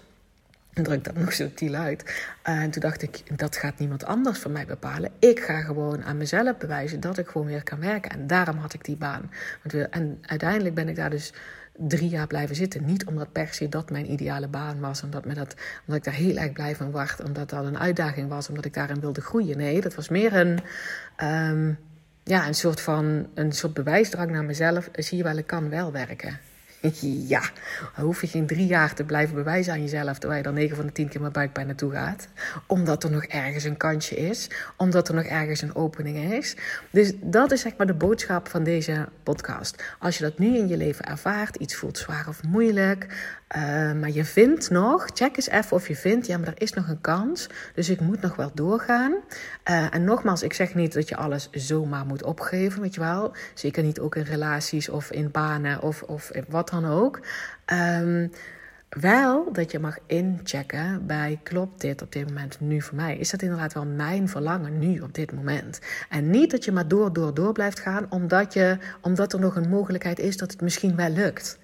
En 0.73 0.83
druk 0.83 1.03
dat 1.03 1.15
nog 1.15 1.33
subtiel 1.33 1.73
uit. 1.73 2.27
En 2.43 2.71
toen 2.71 2.81
dacht 2.81 3.01
ik, 3.01 3.37
dat 3.37 3.57
gaat 3.57 3.79
niemand 3.79 4.05
anders 4.05 4.39
voor 4.39 4.51
mij 4.51 4.65
bepalen. 4.65 5.11
Ik 5.19 5.39
ga 5.39 5.61
gewoon 5.61 6.03
aan 6.03 6.17
mezelf 6.17 6.57
bewijzen 6.57 6.99
dat 6.99 7.17
ik 7.17 7.27
gewoon 7.27 7.47
weer 7.47 7.63
kan 7.63 7.79
werken. 7.79 8.11
En 8.11 8.27
daarom 8.27 8.57
had 8.57 8.73
ik 8.73 8.85
die 8.85 8.95
baan. 8.95 9.31
En 9.89 10.17
uiteindelijk 10.21 10.75
ben 10.75 10.89
ik 10.89 10.95
daar 10.95 11.09
dus 11.09 11.33
drie 11.77 12.09
jaar 12.09 12.27
blijven 12.27 12.55
zitten. 12.55 12.85
Niet 12.85 13.05
omdat 13.05 13.31
per 13.31 13.47
se 13.53 13.69
dat 13.69 13.89
mijn 13.89 14.11
ideale 14.11 14.47
baan 14.47 14.79
was. 14.79 15.03
Omdat, 15.03 15.25
me 15.25 15.33
dat, 15.33 15.55
omdat 15.79 15.95
ik 15.95 16.03
daar 16.03 16.13
heel 16.13 16.37
erg 16.37 16.51
blij 16.51 16.75
van 16.75 16.91
werd. 16.91 17.23
Omdat 17.23 17.49
dat 17.49 17.65
een 17.65 17.79
uitdaging 17.79 18.29
was. 18.29 18.49
Omdat 18.49 18.65
ik 18.65 18.73
daarin 18.73 18.99
wilde 18.99 19.21
groeien. 19.21 19.57
Nee, 19.57 19.81
dat 19.81 19.95
was 19.95 20.09
meer 20.09 20.33
een... 20.33 20.59
Um, 21.23 21.77
ja, 22.23 22.47
een 22.47 22.55
soort 22.55 22.81
van 22.81 23.27
een 23.33 23.51
soort 23.51 23.73
bewijsdrang 23.73 24.31
naar 24.31 24.43
mezelf. 24.43 24.89
Zie 24.93 25.17
je 25.17 25.23
wel, 25.23 25.37
ik 25.37 25.47
kan 25.47 25.69
wel 25.69 25.91
werken. 25.91 26.39
Ja, 27.27 27.41
dan 27.95 28.05
hoef 28.05 28.21
je 28.21 28.27
geen 28.27 28.47
drie 28.47 28.65
jaar 28.65 28.93
te 28.93 29.03
blijven 29.03 29.35
bewijzen 29.35 29.73
aan 29.73 29.81
jezelf... 29.81 30.17
terwijl 30.17 30.41
je 30.41 30.45
dan 30.45 30.53
negen 30.53 30.75
van 30.75 30.85
de 30.85 30.91
tien 30.91 31.07
keer 31.07 31.21
met 31.21 31.31
buikpijn 31.31 31.67
naartoe 31.67 31.91
gaat. 31.91 32.27
Omdat 32.67 33.03
er 33.03 33.11
nog 33.11 33.23
ergens 33.23 33.63
een 33.63 33.77
kantje 33.77 34.15
is. 34.15 34.49
Omdat 34.77 35.07
er 35.07 35.15
nog 35.15 35.23
ergens 35.23 35.61
een 35.61 35.75
opening 35.75 36.33
is. 36.33 36.55
Dus 36.89 37.13
dat 37.21 37.51
is 37.51 37.61
zeg 37.61 37.77
maar 37.77 37.87
de 37.87 37.93
boodschap 37.93 38.47
van 38.47 38.63
deze 38.63 39.07
podcast. 39.23 39.83
Als 39.99 40.17
je 40.17 40.23
dat 40.23 40.37
nu 40.37 40.57
in 40.57 40.67
je 40.67 40.77
leven 40.77 41.05
ervaart, 41.05 41.55
iets 41.55 41.75
voelt 41.75 41.97
zwaar 41.97 42.25
of 42.27 42.43
moeilijk... 42.43 43.07
Uh, 43.55 43.93
maar 43.93 44.11
je 44.11 44.25
vindt 44.25 44.69
nog, 44.69 45.05
check 45.13 45.35
eens 45.35 45.49
even 45.49 45.71
of 45.71 45.87
je 45.87 45.95
vindt, 45.95 46.27
ja, 46.27 46.37
maar 46.37 46.47
er 46.47 46.61
is 46.61 46.73
nog 46.73 46.87
een 46.87 47.01
kans. 47.01 47.47
Dus 47.73 47.89
ik 47.89 47.99
moet 47.99 48.21
nog 48.21 48.35
wel 48.35 48.51
doorgaan. 48.53 49.11
Uh, 49.69 49.93
en 49.93 50.03
nogmaals, 50.03 50.43
ik 50.43 50.53
zeg 50.53 50.75
niet 50.75 50.93
dat 50.93 51.09
je 51.09 51.15
alles 51.15 51.49
zomaar 51.51 52.05
moet 52.05 52.23
opgeven, 52.23 52.81
weet 52.81 52.93
je 52.93 52.99
wel. 52.99 53.35
Zeker 53.53 53.83
niet 53.83 53.99
ook 53.99 54.15
in 54.15 54.23
relaties 54.23 54.89
of 54.89 55.11
in 55.11 55.31
banen 55.31 55.81
of, 55.81 56.01
of 56.01 56.31
wat 56.47 56.66
dan 56.69 56.85
ook. 56.85 57.19
Um, 57.73 58.31
Wel 58.89 59.53
dat 59.53 59.71
je 59.71 59.79
mag 59.79 59.97
inchecken 60.05 61.05
bij 61.05 61.39
klopt 61.43 61.81
dit 61.81 62.01
op 62.01 62.11
dit 62.11 62.27
moment 62.27 62.59
nu 62.59 62.81
voor 62.81 62.95
mij? 62.95 63.17
Is 63.17 63.29
dat 63.29 63.41
inderdaad 63.41 63.73
wel 63.73 63.85
mijn 63.85 64.29
verlangen 64.29 64.79
nu 64.79 64.99
op 64.99 65.13
dit 65.13 65.31
moment? 65.31 65.79
En 66.09 66.29
niet 66.29 66.51
dat 66.51 66.65
je 66.65 66.71
maar 66.71 66.87
door, 66.87 67.13
door, 67.13 67.33
door 67.33 67.53
blijft 67.53 67.79
gaan 67.79 68.05
omdat, 68.09 68.53
je, 68.53 68.77
omdat 69.01 69.33
er 69.33 69.39
nog 69.39 69.55
een 69.55 69.69
mogelijkheid 69.69 70.19
is 70.19 70.37
dat 70.37 70.51
het 70.51 70.61
misschien 70.61 70.95
wel 70.95 71.09
lukt. 71.09 71.57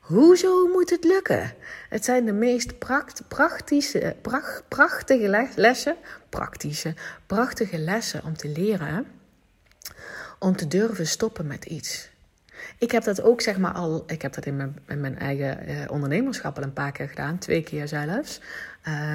Hoezo 0.00 0.66
moet 0.66 0.90
het 0.90 1.04
lukken? 1.04 1.52
Het 1.88 2.04
zijn 2.04 2.24
de 2.24 2.32
meest 2.32 2.78
pracht, 2.78 3.22
praktische, 3.28 4.16
pracht, 4.22 4.62
prachtige 4.68 5.50
lessen, 5.56 5.96
praktische, 6.28 6.94
prachtige 7.26 7.78
lessen 7.78 8.24
om 8.24 8.36
te 8.36 8.48
leren, 8.48 9.06
om 10.38 10.56
te 10.56 10.68
durven 10.68 11.06
stoppen 11.06 11.46
met 11.46 11.64
iets. 11.64 12.09
Ik 12.78 12.90
heb 12.90 13.04
dat 13.04 13.22
ook 13.22 13.40
zeg 13.40 13.58
maar 13.58 13.72
al, 13.72 14.04
ik 14.06 14.22
heb 14.22 14.32
dat 14.32 14.46
in 14.46 14.56
mijn, 14.56 14.78
in 14.88 15.00
mijn 15.00 15.18
eigen 15.18 15.68
uh, 15.68 15.76
ondernemerschap 15.90 16.56
al 16.56 16.62
een 16.62 16.72
paar 16.72 16.92
keer 16.92 17.08
gedaan, 17.08 17.38
twee 17.38 17.62
keer 17.62 17.88
zelfs. 17.88 18.40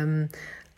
Um, 0.02 0.30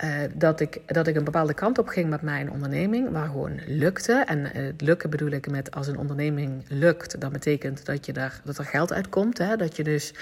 uh, 0.03 0.11
dat, 0.33 0.59
ik, 0.59 0.81
dat 0.85 1.07
ik 1.07 1.15
een 1.15 1.23
bepaalde 1.23 1.53
kant 1.53 1.77
op 1.77 1.87
ging 1.87 2.09
met 2.09 2.21
mijn 2.21 2.51
onderneming, 2.51 3.11
waar 3.11 3.27
gewoon 3.27 3.59
lukte. 3.65 4.23
En 4.27 4.39
uh, 4.39 4.51
het 4.53 4.81
lukken 4.81 5.09
bedoel 5.09 5.31
ik 5.31 5.49
met 5.49 5.71
als 5.71 5.87
een 5.87 5.97
onderneming 5.97 6.63
lukt, 6.67 7.21
dat 7.21 7.31
betekent 7.31 7.85
dat, 7.85 8.05
je 8.05 8.13
daar, 8.13 8.41
dat 8.43 8.57
er 8.57 8.65
geld 8.65 8.93
uitkomt. 8.93 9.37
Hè? 9.37 9.55
Dat 9.55 9.75
je 9.75 9.83
dus. 9.83 10.13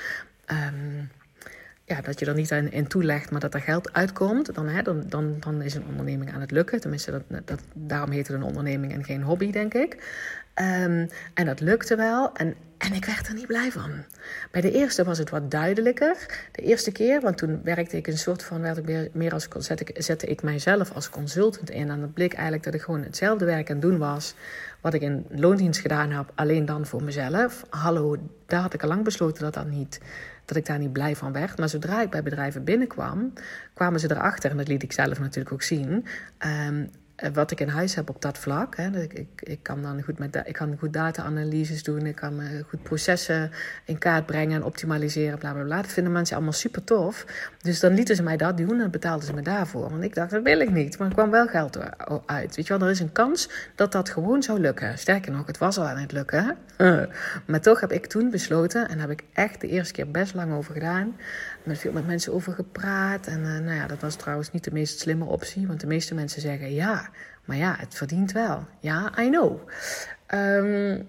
Um, 0.52 1.10
ja, 1.86 2.01
dat 2.01 2.20
je 2.20 2.25
er 2.25 2.34
niet 2.34 2.51
in, 2.51 2.72
in 2.72 2.88
toelegt, 2.88 3.32
maar 3.32 3.39
dat 3.39 3.54
er 3.54 3.62
geld 3.62 3.94
uitkomt, 3.94 4.54
dan, 4.56 4.68
hè, 4.68 4.82
dan, 4.82 5.04
dan, 5.08 5.38
dan 5.39 5.62
is 5.62 5.74
een 5.74 5.86
onderneming 5.89 6.34
aan 6.34 6.42
het 6.42 6.51
lukken. 6.51 6.82
Tenminste, 6.82 7.12
dat, 7.12 7.48
dat, 7.48 7.60
daarom 7.74 8.12
heet 8.12 8.27
het 8.27 8.36
een 8.36 8.44
onderneming 8.44 8.94
en 8.94 9.04
geen 9.04 9.22
hobby, 9.22 9.51
denk 9.51 9.74
ik. 9.74 9.94
Um, 10.60 11.10
en 11.34 11.46
dat 11.46 11.60
lukte 11.60 11.96
wel. 11.96 12.34
En, 12.34 12.56
en 12.77 12.94
ik 12.94 13.06
werd 13.06 13.27
er 13.27 13.34
niet 13.34 13.48
blij 13.48 13.72
van. 13.72 13.92
Bij 14.51 14.62
de 14.62 14.72
eerste 14.72 15.04
was 15.04 15.18
het 15.18 15.30
wat 15.30 15.51
duidelijker. 15.51 16.48
De 16.51 16.62
eerste 16.62 16.92
keer, 16.92 17.22
want 17.22 17.38
toen 17.38 17.60
werkte 17.63 17.98
ik 17.98 18.08
een 18.08 18.18
soort 18.18 18.44
van, 18.44 18.62
werd 18.62 18.77
ik 18.77 18.86
meer, 18.86 19.10
meer 19.13 19.34
als, 19.34 19.48
zette, 19.58 19.84
ik, 19.84 20.01
zette 20.01 20.25
ik 20.25 20.42
mijzelf 20.42 20.92
als 20.92 21.10
consultant 21.10 21.70
in. 21.70 21.89
En 21.89 22.01
het 22.01 22.13
bleek 22.13 22.34
eigenlijk 22.34 22.63
dat 22.63 22.74
ik 22.74 22.82
gewoon 22.82 23.04
hetzelfde 23.04 23.46
werk 23.46 23.70
aan 23.70 23.75
het 23.75 23.86
doen 23.86 23.98
was. 23.98 24.36
Wat 24.82 24.94
ik 24.94 25.01
in 25.01 25.25
loondienst 25.30 25.82
gedaan 25.82 26.12
heb, 26.12 26.32
alleen 26.36 26.65
dan 26.65 26.86
voor 26.86 27.04
mezelf. 27.04 27.65
Hallo, 27.70 28.18
daar 28.46 28.62
had 28.62 28.74
ik 28.74 28.84
al 28.84 28.89
lang 28.89 29.04
besloten 29.04 29.44
dat 29.44 29.54
dat 29.54 29.68
niet 29.68 30.00
dat 30.46 30.58
ik 30.58 30.66
daar 30.66 30.80
niet 30.80 30.94
blij 30.94 31.16
van 31.16 31.32
werd. 31.32 31.58
Maar 31.58 31.70
zodra 31.70 32.02
ik 32.02 32.10
bij 32.10 32.24
bedrijven 32.24 32.64
binnenkwam, 32.64 33.34
kwamen 33.74 34.00
ze 34.00 34.12
erachter, 34.12 34.52
en 34.52 34.58
dat 34.58 34.68
liet 34.68 34.84
ik 34.84 34.92
zelf 34.92 35.20
natuurlijk 35.20 35.54
ook 35.54 35.62
zien. 35.62 35.92
Um, 35.92 36.06
eh, 36.38 36.82
wat 37.34 37.52
ik 37.52 37.60
in 37.60 37.68
huis 37.68 37.96
heb 37.96 38.10
op 38.10 38.22
dat 38.22 38.38
vlak. 38.38 38.76
Hè. 38.76 39.02
Ik, 39.02 39.14
ik, 39.14 39.42
ik, 39.44 39.60
kan 39.64 39.82
dan 39.82 40.02
goed 40.04 40.20
met 40.20 40.42
ik 40.46 40.54
kan 40.54 40.76
goed 40.80 40.94
data-analyses 40.94 41.84
doen. 41.84 42.06
Ik 42.06 42.16
kan 42.16 42.42
uh, 42.42 42.48
goed 42.68 42.84
processen 42.84 43.52
in 43.86 43.98
kaart 43.98 44.26
brengen 44.26 44.56
en 44.56 44.64
optimaliseren. 44.64 45.38
Bla, 45.38 45.54
bla, 45.54 45.64
bla. 45.64 45.82
Dat 45.82 45.92
vinden 45.92 46.14
mensen 46.14 46.36
allemaal 46.36 46.54
super 46.54 46.84
tof. 46.84 47.26
Dus 47.62 47.80
dan 47.80 47.94
lieten 47.94 48.16
ze 48.16 48.24
mij 48.24 48.38
dat 48.38 48.58
doen 48.58 48.82
en 48.82 48.92
betaalden 48.92 49.26
ze 49.26 49.34
me 49.34 49.42
daarvoor. 49.42 49.90
Want 49.90 50.04
ik 50.04 50.16
dacht, 50.16 50.32
dat 50.32 50.44
wil 50.44 50.60
ik 50.60 50.72
niet. 50.72 50.98
Maar 50.98 51.08
er 51.08 51.14
kwam 51.14 51.30
wel 51.32 51.48
geld 51.48 51.80
uit. 52.26 52.56
Weet 52.56 52.68
je 52.68 52.78
wel, 52.78 52.88
er 52.88 52.94
is 52.94 53.00
een 53.00 53.12
kans 53.12 53.50
dat 53.76 53.92
dat 53.92 54.10
gewoon 54.10 54.44
zou 54.44 54.60
lukken. 54.60 54.98
Sterker 54.98 55.32
nog, 55.32 55.48
het 55.48 55.58
was 55.58 55.78
al 55.78 55.86
aan 55.86 55.98
het 55.98 56.12
lukken. 56.12 56.58
maar 57.48 57.62
toch 57.62 57.80
heb 57.80 57.92
ik 57.92 58.06
toen 58.06 58.30
besloten, 58.30 58.90
en 58.90 59.00
heb 59.00 59.10
ik 59.10 59.24
echt 59.34 59.62
de 59.62 59.68
eerste 59.68 59.94
keer 59.94 60.12
best 60.12 60.34
lang 60.34 60.54
over 60.54 60.74
gedaan 60.74 61.16
met 61.66 61.78
veel 61.78 61.92
met 61.92 62.08
mensen 62.08 62.34
over 62.34 62.54
gepraat. 62.54 63.28
En 63.28 63.40
uh, 63.40 63.60
nou 63.60 63.76
ja, 63.76 63.88
dat 63.88 64.02
was 64.02 64.16
trouwens 64.16 64.52
niet 64.52 64.64
de 64.64 64.72
meest 64.72 65.00
slimme 65.00 65.26
optie. 65.26 65.68
Want 65.68 65.80
de 65.80 65.88
meeste 65.88 66.14
mensen 66.14 66.42
zeggen 66.42 66.74
ja, 66.74 67.05
maar 67.46 67.58
ja, 67.58 67.76
het 67.80 67.96
verdient 67.96 68.32
wel. 68.32 68.66
Ja, 68.80 69.12
I 69.20 69.30
know. 69.30 69.70
Um, 70.34 71.08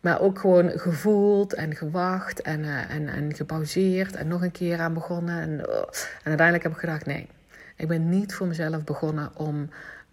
maar 0.00 0.20
ook 0.20 0.38
gewoon 0.38 0.70
gevoeld 0.70 1.54
en 1.54 1.74
gewacht 1.74 2.42
en, 2.42 2.60
uh, 2.60 2.90
en, 2.90 3.08
en 3.08 3.34
gepauzeerd 3.34 4.16
en 4.16 4.28
nog 4.28 4.42
een 4.42 4.52
keer 4.52 4.78
aan 4.78 4.94
begonnen. 4.94 5.40
En, 5.40 5.50
uh, 5.50 5.76
en 6.22 6.24
uiteindelijk 6.24 6.62
heb 6.62 6.72
ik 6.72 6.78
gedacht, 6.78 7.06
nee, 7.06 7.28
ik 7.76 7.88
ben 7.88 8.08
niet 8.08 8.34
voor 8.34 8.46
mezelf 8.46 8.84
begonnen 8.84 9.30
om 9.36 9.68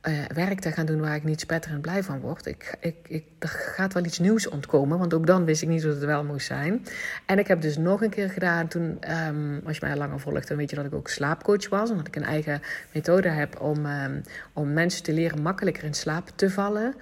uh, 0.08 0.26
werk 0.34 0.60
te 0.60 0.72
gaan 0.72 0.86
doen 0.86 1.00
waar 1.00 1.16
ik 1.16 1.24
niet 1.24 1.40
spetterend 1.40 1.82
blij 1.82 2.04
van 2.04 2.20
word. 2.20 2.46
Ik, 2.46 2.78
ik, 2.80 2.96
ik, 3.08 3.24
er 3.40 3.48
gaat 3.48 3.94
wel 3.94 4.06
iets 4.06 4.20
nieuws 4.20 4.48
ontkomen, 4.50 4.98
want 4.98 5.14
ook 5.14 5.28
dan 5.28 5.46
wist 5.46 5.62
ik 5.62 5.68
niet 5.68 5.82
dat 5.82 5.96
het 5.96 6.06
wel 6.06 6.24
moest 6.24 6.46
zijn. 6.46 6.86
En 7.26 7.40
ik 7.40 7.48
heb 7.48 7.62
dus 7.62 7.78
nog 7.78 8.02
een 8.02 8.10
keer 8.10 8.30
gedaan 8.30 8.68
toen, 8.68 9.00
um, 9.28 9.62
als 9.66 9.78
je 9.78 9.86
mij 9.86 9.96
langer 9.96 10.20
volgt, 10.20 10.48
dan 10.48 10.58
weet 10.58 10.70
je 10.70 10.76
dat 10.76 10.86
ik 10.86 10.94
ook 10.94 11.10
slaapcoach 11.10 11.70
was. 11.70 11.90
En 11.90 11.98
dat 11.98 12.08
ik 12.08 12.16
een 12.16 12.24
eigen 12.24 12.62
methode 12.94 13.30
heb 13.30 13.62
om, 13.62 13.86
um, 13.86 14.22
om 14.54 14.74
mensen 14.74 15.04
te 15.04 15.14
leren 15.14 15.42
makkelijker 15.42 15.84
in 15.84 15.94
slaap 15.94 16.30
te 16.36 16.50
vallen. 16.50 16.96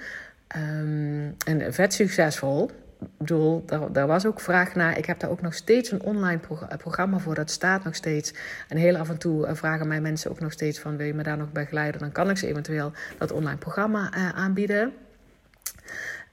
Um, 0.58 1.36
en 1.46 1.74
vet 1.74 1.94
succesvol 1.94 2.72
bedoel, 3.18 3.66
daar, 3.92 4.08
was 4.08 4.26
ook 4.26 4.40
vraag 4.40 4.76
naar. 4.76 4.98
Ik 4.98 5.06
heb 5.06 5.20
daar 5.20 5.30
ook 5.30 5.42
nog 5.42 5.54
steeds 5.54 5.92
een 5.92 6.02
online 6.02 6.40
programma 6.78 7.18
voor. 7.18 7.36
Dat 7.36 7.52
staat 7.52 7.84
nog 7.84 7.96
steeds. 7.96 8.34
En 8.68 8.78
heel 8.78 8.98
af 8.98 9.10
en 9.10 9.18
toe 9.18 9.46
eh, 9.46 9.56
vragen 9.56 9.88
mij 9.88 10.02
mensen 10.02 10.32
ook 10.32 10.40
nog 10.40 10.52
steeds 10.52 10.80
van... 10.80 10.98
wil 10.98 11.06
je 11.06 11.14
me 11.14 11.24
daar 11.24 11.38
nog 11.38 11.52
begeleiden? 11.52 12.00
Dan 12.00 12.12
kan 12.12 12.30
ik 12.30 12.38
ze 12.38 12.48
eventueel 12.48 12.92
dat 13.18 13.32
online 13.32 13.58
programma 13.58 14.18
uh, 14.18 14.30
aanbieden. 14.30 14.94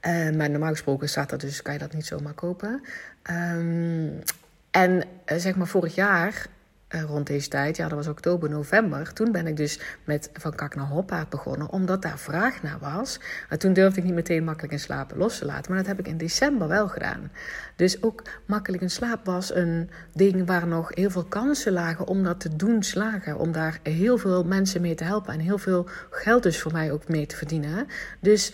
Uh, 0.06 0.30
maar 0.30 0.50
normaal 0.50 0.70
gesproken 0.70 1.08
staat 1.08 1.30
dat 1.30 1.40
dus, 1.40 1.62
kan 1.62 1.72
je 1.72 1.78
dat 1.78 1.92
niet 1.92 2.06
zomaar 2.06 2.32
kopen. 2.32 2.82
Um, 3.30 4.22
en 4.70 5.04
zeg 5.26 5.56
maar 5.56 5.66
vorig 5.66 5.94
jaar 5.94 6.46
uh, 6.94 7.02
rond 7.02 7.26
deze 7.26 7.48
tijd, 7.48 7.76
ja, 7.76 7.88
dat 7.88 7.98
was 7.98 8.06
oktober, 8.06 8.50
november. 8.50 9.12
Toen 9.12 9.32
ben 9.32 9.46
ik 9.46 9.56
dus 9.56 9.80
met 10.04 10.30
Van 10.32 10.54
Kak 10.54 10.74
naar 10.74 10.86
Hoppaard 10.86 11.28
begonnen, 11.28 11.70
omdat 11.70 12.02
daar 12.02 12.18
vraag 12.18 12.62
naar 12.62 12.78
was. 12.80 13.20
Maar 13.48 13.58
toen 13.58 13.72
durfde 13.72 13.98
ik 13.98 14.06
niet 14.06 14.14
meteen 14.14 14.44
makkelijk 14.44 14.72
in 14.72 14.80
slapen 14.80 15.16
los 15.16 15.38
te 15.38 15.44
laten. 15.44 15.72
Maar 15.72 15.80
dat 15.80 15.96
heb 15.96 15.98
ik 15.98 16.08
in 16.08 16.16
december 16.16 16.68
wel 16.68 16.88
gedaan. 16.88 17.30
Dus 17.76 18.02
ook 18.02 18.22
makkelijk 18.46 18.82
in 18.82 18.90
slaap 18.90 19.24
was 19.24 19.54
een 19.54 19.90
ding 20.12 20.46
waar 20.46 20.66
nog 20.66 20.94
heel 20.94 21.10
veel 21.10 21.24
kansen 21.24 21.72
lagen 21.72 22.06
om 22.06 22.22
dat 22.22 22.40
te 22.40 22.56
doen 22.56 22.82
slagen. 22.82 23.38
Om 23.38 23.52
daar 23.52 23.78
heel 23.82 24.18
veel 24.18 24.44
mensen 24.44 24.80
mee 24.80 24.94
te 24.94 25.04
helpen 25.04 25.32
en 25.32 25.40
heel 25.40 25.58
veel 25.58 25.88
geld 26.10 26.42
dus 26.42 26.60
voor 26.60 26.72
mij 26.72 26.92
ook 26.92 27.08
mee 27.08 27.26
te 27.26 27.36
verdienen. 27.36 27.86
Dus 28.20 28.52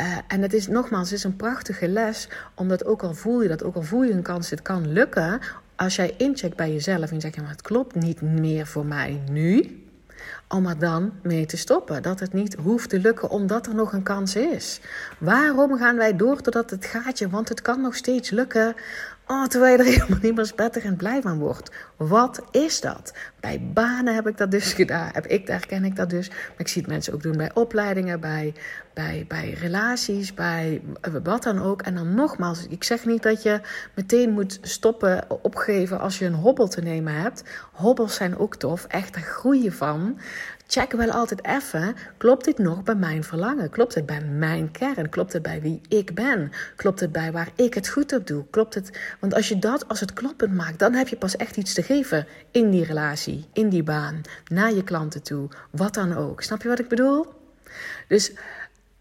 uh, 0.00 0.18
en 0.28 0.42
het 0.42 0.52
is 0.52 0.66
nogmaals, 0.66 1.10
het 1.10 1.18
is 1.18 1.24
een 1.24 1.36
prachtige 1.36 1.88
les, 1.88 2.28
omdat 2.54 2.84
ook 2.84 3.02
al 3.02 3.14
voel 3.14 3.42
je 3.42 3.48
dat, 3.48 3.62
ook 3.62 3.74
al 3.74 3.82
voel 3.82 4.02
je 4.02 4.12
een 4.12 4.22
kans, 4.22 4.50
het 4.50 4.62
kan 4.62 4.92
lukken, 4.92 5.40
als 5.82 5.96
jij 5.96 6.14
incheckt 6.16 6.56
bij 6.56 6.72
jezelf 6.72 7.10
en 7.10 7.20
zegt, 7.20 7.34
ja, 7.34 7.42
maar 7.42 7.50
het 7.50 7.62
klopt 7.62 7.94
niet 7.94 8.20
meer 8.20 8.66
voor 8.66 8.86
mij 8.86 9.20
nu, 9.30 9.82
om 10.48 10.66
er 10.66 10.78
dan 10.78 11.12
mee 11.22 11.46
te 11.46 11.56
stoppen. 11.56 12.02
Dat 12.02 12.20
het 12.20 12.32
niet 12.32 12.54
hoeft 12.54 12.90
te 12.90 12.98
lukken 12.98 13.30
omdat 13.30 13.66
er 13.66 13.74
nog 13.74 13.92
een 13.92 14.02
kans 14.02 14.36
is. 14.36 14.80
Waarom 15.18 15.76
gaan 15.76 15.96
wij 15.96 16.16
door 16.16 16.40
totdat 16.40 16.70
het 16.70 16.84
gaatje, 16.84 17.28
want 17.28 17.48
het 17.48 17.62
kan 17.62 17.80
nog 17.80 17.96
steeds 17.96 18.30
lukken 18.30 18.74
Oh, 19.26 19.44
terwijl 19.46 19.72
je 19.72 19.78
er 19.78 19.90
helemaal 19.90 20.18
niet 20.22 20.34
meer 20.34 20.46
spettig 20.46 20.84
en 20.84 20.96
blij 20.96 21.22
van 21.22 21.38
wordt. 21.38 21.70
Wat 21.96 22.42
is 22.50 22.80
dat? 22.80 23.12
Bij 23.40 23.70
banen 23.72 24.14
heb 24.14 24.26
ik 24.26 24.36
dat 24.36 24.50
dus 24.50 24.72
gedaan. 24.82 25.10
Heb 25.12 25.26
ik, 25.26 25.46
daar 25.46 25.66
ken 25.66 25.84
ik 25.84 25.96
dat 25.96 26.10
dus. 26.10 26.28
Maar 26.28 26.38
ik 26.56 26.68
zie 26.68 26.82
het 26.82 26.90
mensen 26.90 27.12
ook 27.14 27.22
doen 27.22 27.36
bij 27.36 27.54
opleidingen, 27.54 28.20
bij, 28.20 28.54
bij, 28.94 29.24
bij 29.28 29.50
relaties, 29.60 30.34
bij 30.34 30.82
wat 31.22 31.42
dan 31.42 31.62
ook. 31.62 31.82
En 31.82 31.94
dan 31.94 32.14
nogmaals, 32.14 32.66
ik 32.68 32.84
zeg 32.84 33.04
niet 33.04 33.22
dat 33.22 33.42
je 33.42 33.60
meteen 33.94 34.30
moet 34.30 34.58
stoppen, 34.62 35.24
opgeven 35.42 36.00
als 36.00 36.18
je 36.18 36.24
een 36.24 36.34
hobbel 36.34 36.68
te 36.68 36.80
nemen 36.80 37.14
hebt. 37.14 37.42
Hobbels 37.72 38.14
zijn 38.14 38.38
ook 38.38 38.56
tof, 38.56 38.84
echt 38.84 39.14
daar 39.14 39.22
groei 39.22 39.62
je 39.62 39.72
van 39.72 40.18
check 40.72 40.92
wel 40.92 41.10
altijd 41.10 41.44
even, 41.44 41.96
klopt 42.16 42.44
dit 42.44 42.58
nog 42.58 42.82
bij 42.82 42.94
mijn 42.94 43.24
verlangen? 43.24 43.70
Klopt 43.70 43.94
het 43.94 44.06
bij 44.06 44.20
mijn 44.20 44.70
kern? 44.70 45.08
Klopt 45.08 45.32
het 45.32 45.42
bij 45.42 45.60
wie 45.60 45.80
ik 45.88 46.14
ben? 46.14 46.52
Klopt 46.76 47.00
het 47.00 47.12
bij 47.12 47.32
waar 47.32 47.48
ik 47.56 47.74
het 47.74 47.88
goed 47.88 48.12
op 48.12 48.26
doe? 48.26 48.44
Klopt 48.50 48.74
het? 48.74 48.98
Want 49.20 49.34
als 49.34 49.48
je 49.48 49.58
dat 49.58 49.88
als 49.88 50.00
het 50.00 50.12
kloppend 50.12 50.54
maakt, 50.54 50.78
dan 50.78 50.94
heb 50.94 51.08
je 51.08 51.16
pas 51.16 51.36
echt 51.36 51.56
iets 51.56 51.74
te 51.74 51.82
geven 51.82 52.26
in 52.50 52.70
die 52.70 52.84
relatie, 52.84 53.48
in 53.52 53.68
die 53.68 53.82
baan, 53.82 54.20
naar 54.46 54.72
je 54.72 54.84
klanten 54.84 55.22
toe, 55.22 55.48
wat 55.70 55.94
dan 55.94 56.16
ook. 56.16 56.42
Snap 56.42 56.62
je 56.62 56.68
wat 56.68 56.78
ik 56.78 56.88
bedoel? 56.88 57.26
Dus, 58.08 58.32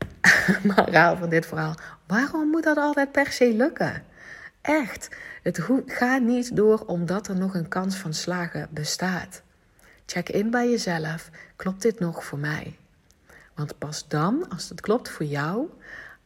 maar 0.92 1.18
van 1.18 1.30
dit 1.30 1.46
verhaal, 1.46 1.76
waarom 2.08 2.50
moet 2.50 2.64
dat 2.64 2.78
altijd 2.78 3.12
per 3.12 3.32
se 3.32 3.54
lukken? 3.54 4.04
Echt, 4.62 5.10
het 5.44 5.60
gaat 5.86 6.22
niet 6.22 6.56
door 6.56 6.84
omdat 6.86 7.28
er 7.28 7.36
nog 7.36 7.56
een 7.56 7.68
kans 7.68 7.96
van 7.96 8.14
slagen 8.14 8.68
bestaat. 8.72 9.42
Check 10.06 10.30
in 10.30 10.50
bij 10.50 10.70
jezelf. 10.70 11.30
Klopt 11.56 11.82
dit 11.82 12.00
nog 12.00 12.26
voor 12.26 12.40
mij? 12.40 12.78
Want 13.56 13.78
pas 13.78 14.08
dan, 14.08 14.50
als 14.50 14.70
het 14.70 14.82
klopt 14.82 15.10
voor 15.10 15.26
jou, 15.26 15.70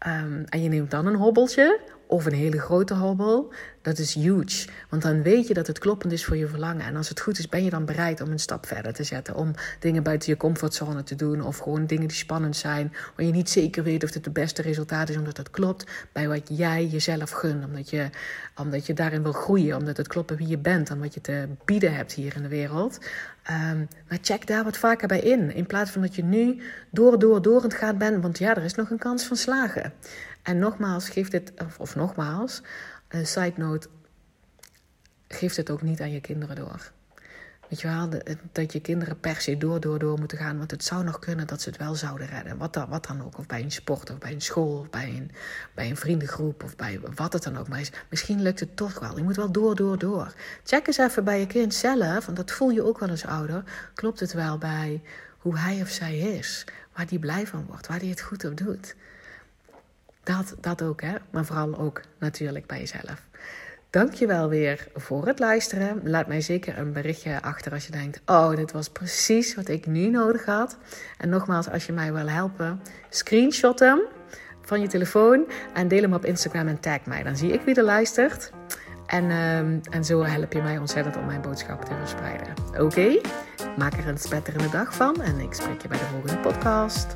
um, 0.07 0.43
en 0.49 0.61
je 0.61 0.69
neemt 0.69 0.91
dan 0.91 1.05
een 1.05 1.15
hobbeltje 1.15 1.79
of 2.07 2.25
een 2.25 2.33
hele 2.33 2.59
grote 2.59 2.93
hobbel, 2.93 3.53
dat 3.81 3.97
is 3.97 4.13
huge. 4.13 4.67
Want 4.89 5.01
dan 5.01 5.21
weet 5.21 5.47
je 5.47 5.53
dat 5.53 5.67
het 5.67 5.79
kloppend 5.79 6.13
is 6.13 6.25
voor 6.25 6.37
je 6.37 6.47
verlangen. 6.47 6.85
En 6.85 6.95
als 6.95 7.09
het 7.09 7.19
goed 7.19 7.39
is, 7.39 7.49
ben 7.49 7.63
je 7.63 7.69
dan 7.69 7.85
bereid 7.85 8.21
om 8.21 8.31
een 8.31 8.39
stap 8.39 8.65
verder 8.65 8.93
te 8.93 9.03
zetten. 9.03 9.35
Om 9.35 9.51
dingen 9.79 10.03
buiten 10.03 10.29
je 10.29 10.37
comfortzone 10.37 11.03
te 11.03 11.15
doen. 11.15 11.41
Of 11.41 11.57
gewoon 11.57 11.85
dingen 11.85 12.07
die 12.07 12.17
spannend 12.17 12.55
zijn. 12.55 12.93
Waar 13.15 13.25
je 13.25 13.31
niet 13.31 13.49
zeker 13.49 13.83
weet 13.83 14.03
of 14.03 14.13
het 14.13 14.25
het 14.25 14.33
beste 14.33 14.61
resultaat 14.61 15.09
is. 15.09 15.17
Omdat 15.17 15.37
het 15.37 15.49
klopt 15.49 15.85
bij 16.11 16.27
wat 16.27 16.41
jij 16.57 16.85
jezelf 16.85 17.29
gunt. 17.29 17.65
Omdat 17.65 17.89
je, 17.89 18.09
omdat 18.55 18.85
je 18.85 18.93
daarin 18.93 19.23
wil 19.23 19.31
groeien. 19.31 19.77
Omdat 19.77 19.97
het 19.97 20.07
klopt 20.07 20.27
bij 20.27 20.37
wie 20.37 20.47
je 20.47 20.57
bent. 20.57 20.89
En 20.89 20.99
wat 20.99 21.13
je 21.13 21.21
te 21.21 21.47
bieden 21.65 21.95
hebt 21.95 22.13
hier 22.13 22.35
in 22.35 22.41
de 22.41 22.47
wereld. 22.47 22.99
Um, 23.51 23.87
maar 24.09 24.19
check 24.21 24.47
daar 24.47 24.63
wat 24.63 24.77
vaker 24.77 25.07
bij 25.07 25.19
in. 25.19 25.53
In 25.53 25.65
plaats 25.65 25.91
van 25.91 26.01
dat 26.01 26.15
je 26.15 26.23
nu 26.23 26.61
door, 26.89 27.19
door, 27.19 27.41
door 27.41 27.61
aan 27.61 27.87
het 27.87 27.97
bent. 27.97 28.21
Want 28.21 28.37
ja, 28.37 28.55
er 28.55 28.63
is 28.63 28.75
nog 28.75 28.89
een 28.89 28.97
kans 28.97 29.23
van 29.23 29.37
slagen. 29.37 29.93
En 30.45 30.59
nogmaals, 30.59 31.09
geef 31.09 31.29
dit, 31.29 31.51
of, 31.65 31.79
of 31.79 31.95
nogmaals, 31.95 32.61
een 33.07 33.27
side 33.27 33.53
note. 33.55 33.87
geef 35.27 35.55
het 35.55 35.69
ook 35.69 35.81
niet 35.81 36.01
aan 36.01 36.11
je 36.11 36.21
kinderen 36.21 36.55
door. 36.55 36.91
Weet 37.69 37.81
je 37.81 37.87
wel, 37.87 38.09
dat 38.51 38.73
je 38.73 38.79
kinderen 38.79 39.19
per 39.19 39.41
se 39.41 39.57
door, 39.57 39.79
door, 39.79 39.99
door 39.99 40.19
moeten 40.19 40.37
gaan. 40.37 40.57
Want 40.57 40.71
het 40.71 40.83
zou 40.83 41.03
nog 41.03 41.19
kunnen 41.19 41.47
dat 41.47 41.61
ze 41.61 41.69
het 41.69 41.77
wel 41.77 41.95
zouden 41.95 42.27
redden. 42.27 42.57
Wat 42.57 42.73
dan, 42.73 42.89
wat 42.89 43.05
dan 43.07 43.23
ook. 43.23 43.37
Of 43.37 43.45
bij 43.45 43.61
een 43.61 43.71
sport, 43.71 44.09
of 44.09 44.17
bij 44.17 44.31
een 44.31 44.41
school, 44.41 44.79
of 44.79 44.89
bij 44.89 45.09
een, 45.09 45.31
bij 45.73 45.89
een 45.89 45.97
vriendengroep, 45.97 46.63
of 46.63 46.75
bij 46.75 46.99
wat 47.15 47.33
het 47.33 47.43
dan 47.43 47.57
ook 47.57 47.67
maar 47.67 47.79
is. 47.79 47.91
Misschien 48.09 48.41
lukt 48.41 48.59
het 48.59 48.75
toch 48.75 48.99
wel. 48.99 49.17
Je 49.17 49.23
moet 49.23 49.35
wel 49.35 49.51
door, 49.51 49.75
door, 49.75 49.97
door. 49.97 50.33
Check 50.63 50.87
eens 50.87 50.97
even 50.97 51.23
bij 51.23 51.39
je 51.39 51.47
kind 51.47 51.73
zelf, 51.73 52.25
want 52.25 52.37
dat 52.37 52.51
voel 52.51 52.69
je 52.69 52.83
ook 52.83 52.99
wel 52.99 53.09
als 53.09 53.25
ouder. 53.25 53.63
Klopt 53.93 54.19
het 54.19 54.33
wel 54.33 54.57
bij 54.57 55.01
hoe 55.37 55.57
hij 55.57 55.81
of 55.81 55.89
zij 55.89 56.17
is? 56.17 56.65
Waar 56.93 57.07
die 57.07 57.19
blij 57.19 57.47
van 57.47 57.65
wordt, 57.67 57.87
waar 57.87 57.99
die 57.99 58.09
het 58.09 58.21
goed 58.21 58.45
op 58.45 58.57
doet. 58.57 58.95
Dat, 60.25 60.55
dat 60.59 60.81
ook, 60.81 61.01
hè. 61.01 61.15
Maar 61.29 61.45
vooral 61.45 61.77
ook 61.77 62.01
natuurlijk 62.19 62.65
bij 62.65 62.79
jezelf. 62.79 63.21
Dankjewel 63.89 64.49
weer 64.49 64.87
voor 64.95 65.27
het 65.27 65.39
luisteren. 65.39 66.01
Laat 66.03 66.27
mij 66.27 66.41
zeker 66.41 66.77
een 66.77 66.93
berichtje 66.93 67.41
achter 67.41 67.71
als 67.71 67.85
je 67.85 67.91
denkt: 67.91 68.21
Oh, 68.25 68.55
dit 68.55 68.71
was 68.71 68.89
precies 68.89 69.55
wat 69.55 69.67
ik 69.67 69.85
nu 69.85 70.09
nodig 70.09 70.45
had. 70.45 70.77
En 71.17 71.29
nogmaals, 71.29 71.69
als 71.69 71.85
je 71.85 71.93
mij 71.93 72.13
wil 72.13 72.27
helpen, 72.27 72.81
screenshot 73.09 73.79
hem 73.79 73.99
van 74.61 74.81
je 74.81 74.87
telefoon 74.87 75.45
en 75.73 75.87
deel 75.87 76.01
hem 76.01 76.13
op 76.13 76.25
Instagram 76.25 76.67
en 76.67 76.79
tag 76.79 77.05
mij. 77.05 77.23
Dan 77.23 77.37
zie 77.37 77.51
ik 77.51 77.61
wie 77.61 77.75
er 77.75 77.83
luistert. 77.83 78.51
En, 79.05 79.29
ehm, 79.29 79.79
en 79.89 80.05
zo 80.05 80.23
help 80.23 80.53
je 80.53 80.61
mij 80.61 80.77
ontzettend 80.77 81.17
om 81.17 81.25
mijn 81.25 81.41
boodschap 81.41 81.85
te 81.85 81.93
verspreiden. 81.99 82.53
Oké, 82.79 83.19
maak 83.77 83.93
er 83.93 84.07
een 84.07 84.17
spetterende 84.17 84.69
dag 84.69 84.95
van 84.95 85.21
en 85.21 85.39
ik 85.39 85.53
spreek 85.53 85.81
je 85.81 85.87
bij 85.87 85.97
de 85.97 86.05
volgende 86.05 86.37
podcast. 86.37 87.15